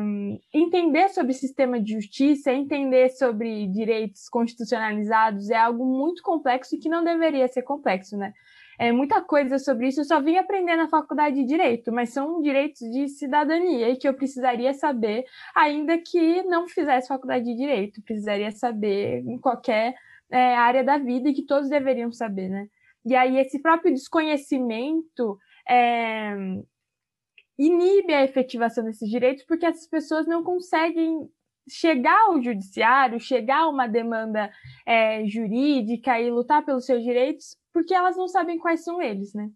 [0.53, 6.89] entender sobre sistema de justiça, entender sobre direitos constitucionalizados é algo muito complexo e que
[6.89, 8.33] não deveria ser complexo, né?
[8.79, 12.43] É, muita coisa sobre isso eu só vim aprender na faculdade de Direito, mas são
[12.43, 15.25] direitos de cidadania e que eu precisaria saber,
[15.55, 19.95] ainda que não fizesse faculdade de Direito, precisaria saber em qualquer
[20.31, 22.69] é, área da vida e que todos deveriam saber, né?
[23.05, 25.39] E aí esse próprio desconhecimento
[25.69, 26.37] é,
[27.59, 31.29] inibe a efetivação desses direitos porque essas pessoas não conseguem
[31.69, 34.51] chegar ao judiciário, chegar a uma demanda
[34.87, 39.51] é, jurídica e lutar pelos seus direitos porque elas não sabem quais são eles, né?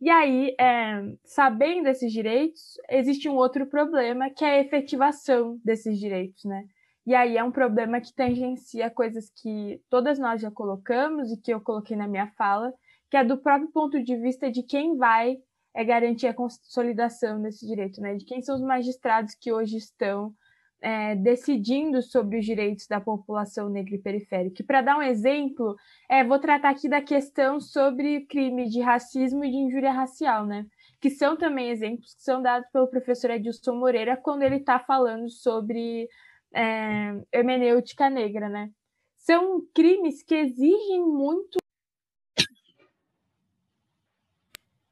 [0.00, 5.98] E aí, é, sabendo esses direitos, existe um outro problema que é a efetivação desses
[5.98, 6.64] direitos, né?
[7.04, 11.52] E aí é um problema que tangencia coisas que todas nós já colocamos e que
[11.52, 12.72] eu coloquei na minha fala,
[13.10, 15.38] que é do próprio ponto de vista de quem vai
[15.78, 18.16] é garantir a consolidação desse direito, né?
[18.16, 20.34] De quem são os magistrados que hoje estão
[20.82, 24.64] é, decidindo sobre os direitos da população negra e periférica.
[24.64, 25.76] Para dar um exemplo,
[26.10, 30.66] é, vou tratar aqui da questão sobre crime de racismo e de injúria racial, né?
[31.00, 35.30] Que são também exemplos que são dados pelo professor Edilson Moreira quando ele está falando
[35.30, 36.08] sobre
[36.52, 38.68] é, hermenêutica negra, né?
[39.16, 41.56] São crimes que exigem muito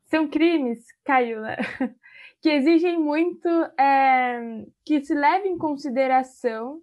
[0.06, 1.56] são crimes, caiu, né?
[2.40, 3.48] que exigem muito
[3.78, 6.80] é, que se leve em consideração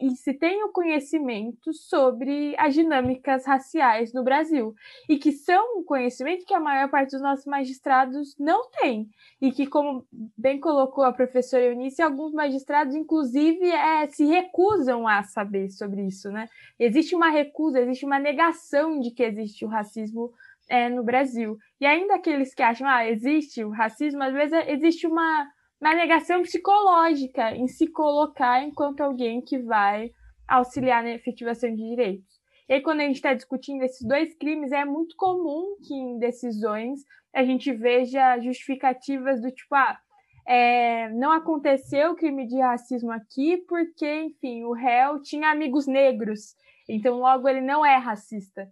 [0.00, 4.74] e se tenha o conhecimento sobre as dinâmicas raciais no Brasil
[5.08, 9.08] e que são um conhecimento que a maior parte dos nossos magistrados não tem
[9.40, 10.04] e que como
[10.36, 16.30] bem colocou a professora Eunice, alguns magistrados inclusive é, se recusam a saber sobre isso,
[16.30, 16.48] né?
[16.78, 20.32] Existe uma recusa, existe uma negação de que existe o racismo
[20.68, 25.06] é, no Brasil e ainda aqueles que acham ah existe o racismo às vezes existe
[25.06, 25.46] uma
[25.80, 30.10] uma negação psicológica em se colocar enquanto alguém que vai
[30.48, 32.34] auxiliar na efetivação de direitos.
[32.68, 36.18] E aí, quando a gente está discutindo esses dois crimes, é muito comum que em
[36.18, 37.00] decisões
[37.34, 39.98] a gente veja justificativas do tipo, ah,
[40.46, 46.54] é, não aconteceu crime de racismo aqui porque, enfim, o réu tinha amigos negros,
[46.88, 48.66] então logo ele não é racista.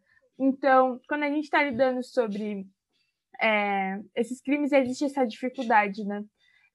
[0.44, 2.66] Então, quando a gente está lidando sobre
[3.40, 6.24] é, esses crimes, existe essa dificuldade, né?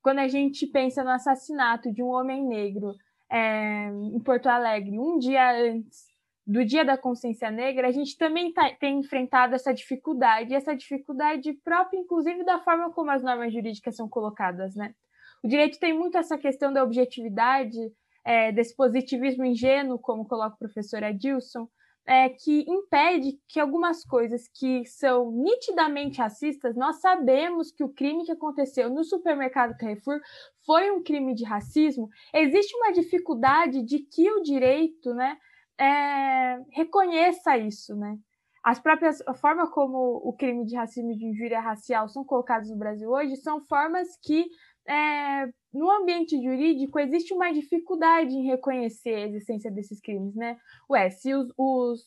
[0.01, 2.93] Quando a gente pensa no assassinato de um homem negro
[3.30, 6.07] é, em Porto Alegre, um dia antes
[6.45, 11.51] do Dia da Consciência Negra, a gente também tá, tem enfrentado essa dificuldade, essa dificuldade
[11.61, 14.95] própria, inclusive, da forma como as normas jurídicas são colocadas, né?
[15.43, 17.78] O direito tem muito essa questão da objetividade,
[18.24, 21.68] é, desse positivismo ingênuo, como coloca o professor Adilson,
[22.07, 28.23] é, que impede que algumas coisas que são nitidamente racistas, nós sabemos que o crime
[28.23, 30.21] que aconteceu no supermercado Carrefour
[30.65, 35.37] foi um crime de racismo, existe uma dificuldade de que o direito né,
[35.77, 37.93] é, reconheça isso.
[37.93, 38.17] Né?
[38.63, 42.69] As próprias, a forma como o crime de racismo e de injúria racial são colocados
[42.69, 44.45] no Brasil hoje são formas que
[44.87, 50.57] é, no ambiente jurídico existe uma dificuldade em reconhecer a existência desses crimes, né?
[50.89, 52.01] Ué, se os, os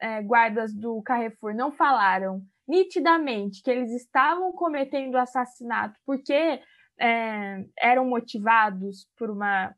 [0.00, 6.60] é, guardas do Carrefour não falaram nitidamente que eles estavam cometendo assassinato porque
[6.98, 9.74] é, eram motivados por uma,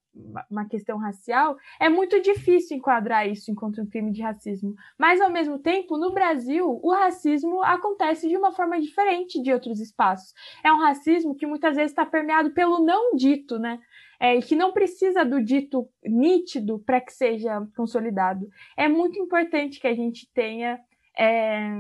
[0.51, 4.75] uma questão racial, é muito difícil enquadrar isso enquanto um crime de racismo.
[4.99, 9.81] Mas, ao mesmo tempo, no Brasil, o racismo acontece de uma forma diferente de outros
[9.81, 10.33] espaços.
[10.65, 13.79] É um racismo que muitas vezes está permeado pelo não dito, né?
[14.21, 18.49] É, que não precisa do dito nítido para que seja consolidado.
[18.77, 20.81] É muito importante que a gente tenha
[21.17, 21.71] é,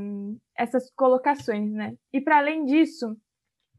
[0.56, 1.94] essas colocações, né?
[2.12, 3.16] E para além disso,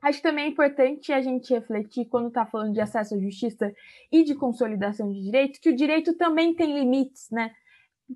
[0.01, 3.73] Acho também importante a gente refletir, quando está falando de acesso à justiça
[4.11, 7.51] e de consolidação de direitos, que o direito também tem limites, né?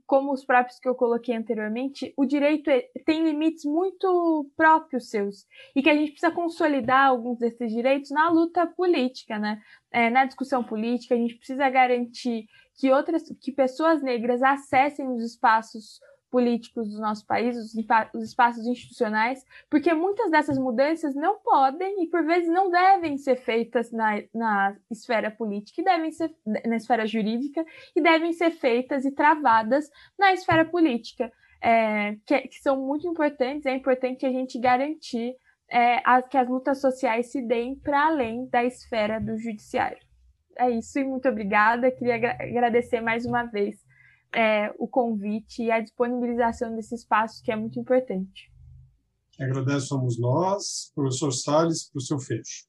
[0.07, 5.45] Como os próprios que eu coloquei anteriormente, o direito é, tem limites muito próprios seus
[5.75, 9.61] e que a gente precisa consolidar alguns desses direitos na luta política, né?
[9.91, 15.23] É, na discussão política, a gente precisa garantir que outras, que pessoas negras acessem os
[15.23, 15.99] espaços
[16.33, 17.75] políticos do nosso país, os,
[18.15, 23.35] os espaços institucionais, porque muitas dessas mudanças não podem e por vezes não devem ser
[23.35, 27.63] feitas na, na esfera política e devem ser na esfera jurídica
[27.95, 31.31] e devem ser feitas e travadas na esfera política,
[31.61, 33.67] é, que, que, são muito importantes.
[33.67, 35.35] É importante a gente garantir
[35.69, 39.99] é, a, que as lutas sociais se deem para além da esfera do judiciário.
[40.57, 41.91] É isso e muito obrigada.
[41.91, 43.75] Queria agradecer mais uma vez
[44.33, 48.51] é, o convite e a disponibilização desse espaço, que é muito importante.
[49.31, 52.65] Quem agradece somos nós, professor Salles, para o seu fecho.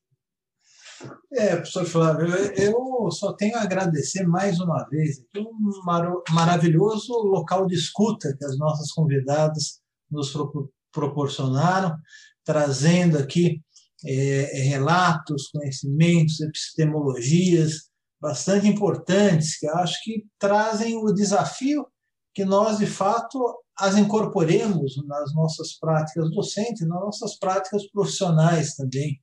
[1.32, 7.66] É, professor Flávio, eu só tenho a agradecer mais uma vez um mar maravilhoso local
[7.66, 9.80] de escuta que as nossas convidadas
[10.10, 11.96] nos pro proporcionaram,
[12.44, 13.60] trazendo aqui
[14.06, 17.90] é, relatos, conhecimentos, epistemologias,
[18.24, 21.86] bastante importantes, que acho que trazem o desafio
[22.34, 23.38] que nós, de fato,
[23.78, 29.20] as incorporemos nas nossas práticas docentes, nas nossas práticas profissionais também,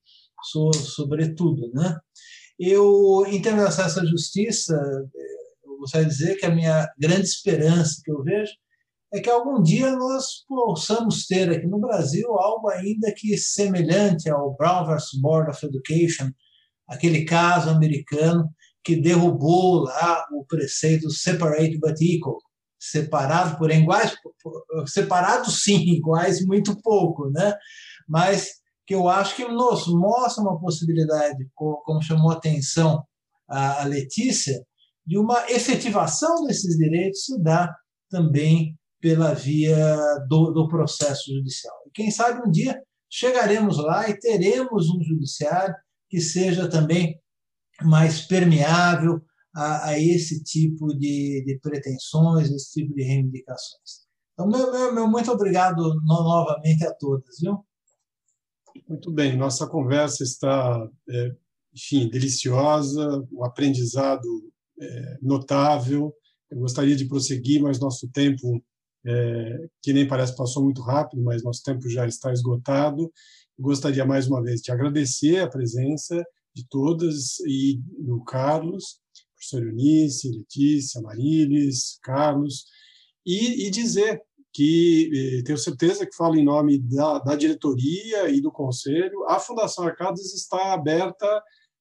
[0.95, 1.71] sobretudo.
[1.73, 1.97] Né?
[2.59, 4.79] Eu, em termos de acesso à justiça,
[5.63, 8.53] eu gostaria de dizer que a minha grande esperança que eu vejo
[9.11, 14.55] é que algum dia nós possamos ter aqui no Brasil algo ainda que semelhante ao
[14.55, 16.29] Brown versus Board of Education,
[16.87, 18.47] aquele caso americano
[18.83, 22.37] que derrubou lá o preceito separate but equal,
[22.79, 24.15] separado porém iguais,
[24.87, 27.53] separados sim, iguais muito pouco, né?
[28.07, 33.03] Mas que eu acho que nos mostra uma possibilidade, como chamou a atenção
[33.47, 34.65] a Letícia,
[35.05, 37.73] de uma efetivação desses direitos se dá
[38.09, 39.97] também pela via
[40.27, 41.75] do, do processo judicial.
[41.87, 45.75] E quem sabe um dia chegaremos lá e teremos um judiciário
[46.09, 47.19] que seja também
[47.83, 49.21] mais permeável
[49.53, 54.01] a, a esse tipo de, de, pretensões, esse tipo de reivindicações.
[54.33, 57.63] Então, meu, meu, meu muito obrigado no, novamente a todas, viu?
[58.87, 61.35] Muito bem, nossa conversa está é,
[61.73, 64.27] enfim, deliciosa, um aprendizado
[64.79, 66.13] é, notável.
[66.49, 68.61] Eu gostaria de prosseguir, mas nosso tempo,
[69.05, 73.11] é, que nem parece passou muito rápido, mas nosso tempo já está esgotado.
[73.57, 76.21] Gostaria mais uma vez de agradecer a presença
[76.53, 78.99] de todas e do Carlos,
[79.35, 82.65] professor Eunice, Letícia, Marilis, Carlos,
[83.25, 84.21] e, e dizer
[84.53, 89.39] que eh, tenho certeza que falo em nome da, da, diretoria e do conselho, a
[89.39, 91.25] Fundação Arcadas está aberta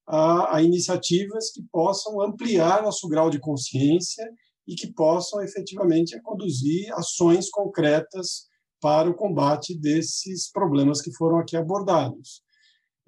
[0.07, 4.25] a, a, iniciativas que possam ampliar nosso grau de consciência
[4.67, 8.49] e que possam efetivamente conduzir ações concretas
[8.81, 12.43] para o combate desses problemas que foram aqui abordados.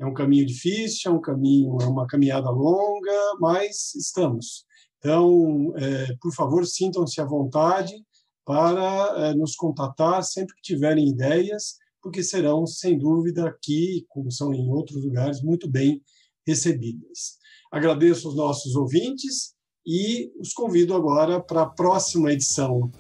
[0.01, 4.65] É um caminho difícil, é um caminho, é uma caminhada longa, mas estamos.
[4.99, 7.93] Então, é, por favor, sintam-se à vontade
[8.45, 14.53] para é, nos contatar sempre que tiverem ideias, porque serão, sem dúvida, aqui, como são
[14.53, 16.03] em outros lugares, muito bem
[16.47, 17.39] recebidas.
[17.71, 19.55] Agradeço aos nossos ouvintes
[19.87, 22.91] e os convido agora para a próxima edição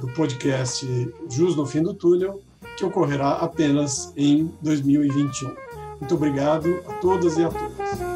[0.00, 0.86] do podcast
[1.30, 2.40] Jus no Fim do Túnel,
[2.76, 5.81] que ocorrerá apenas em 2021.
[6.02, 8.11] Muito obrigado a todas e a todos.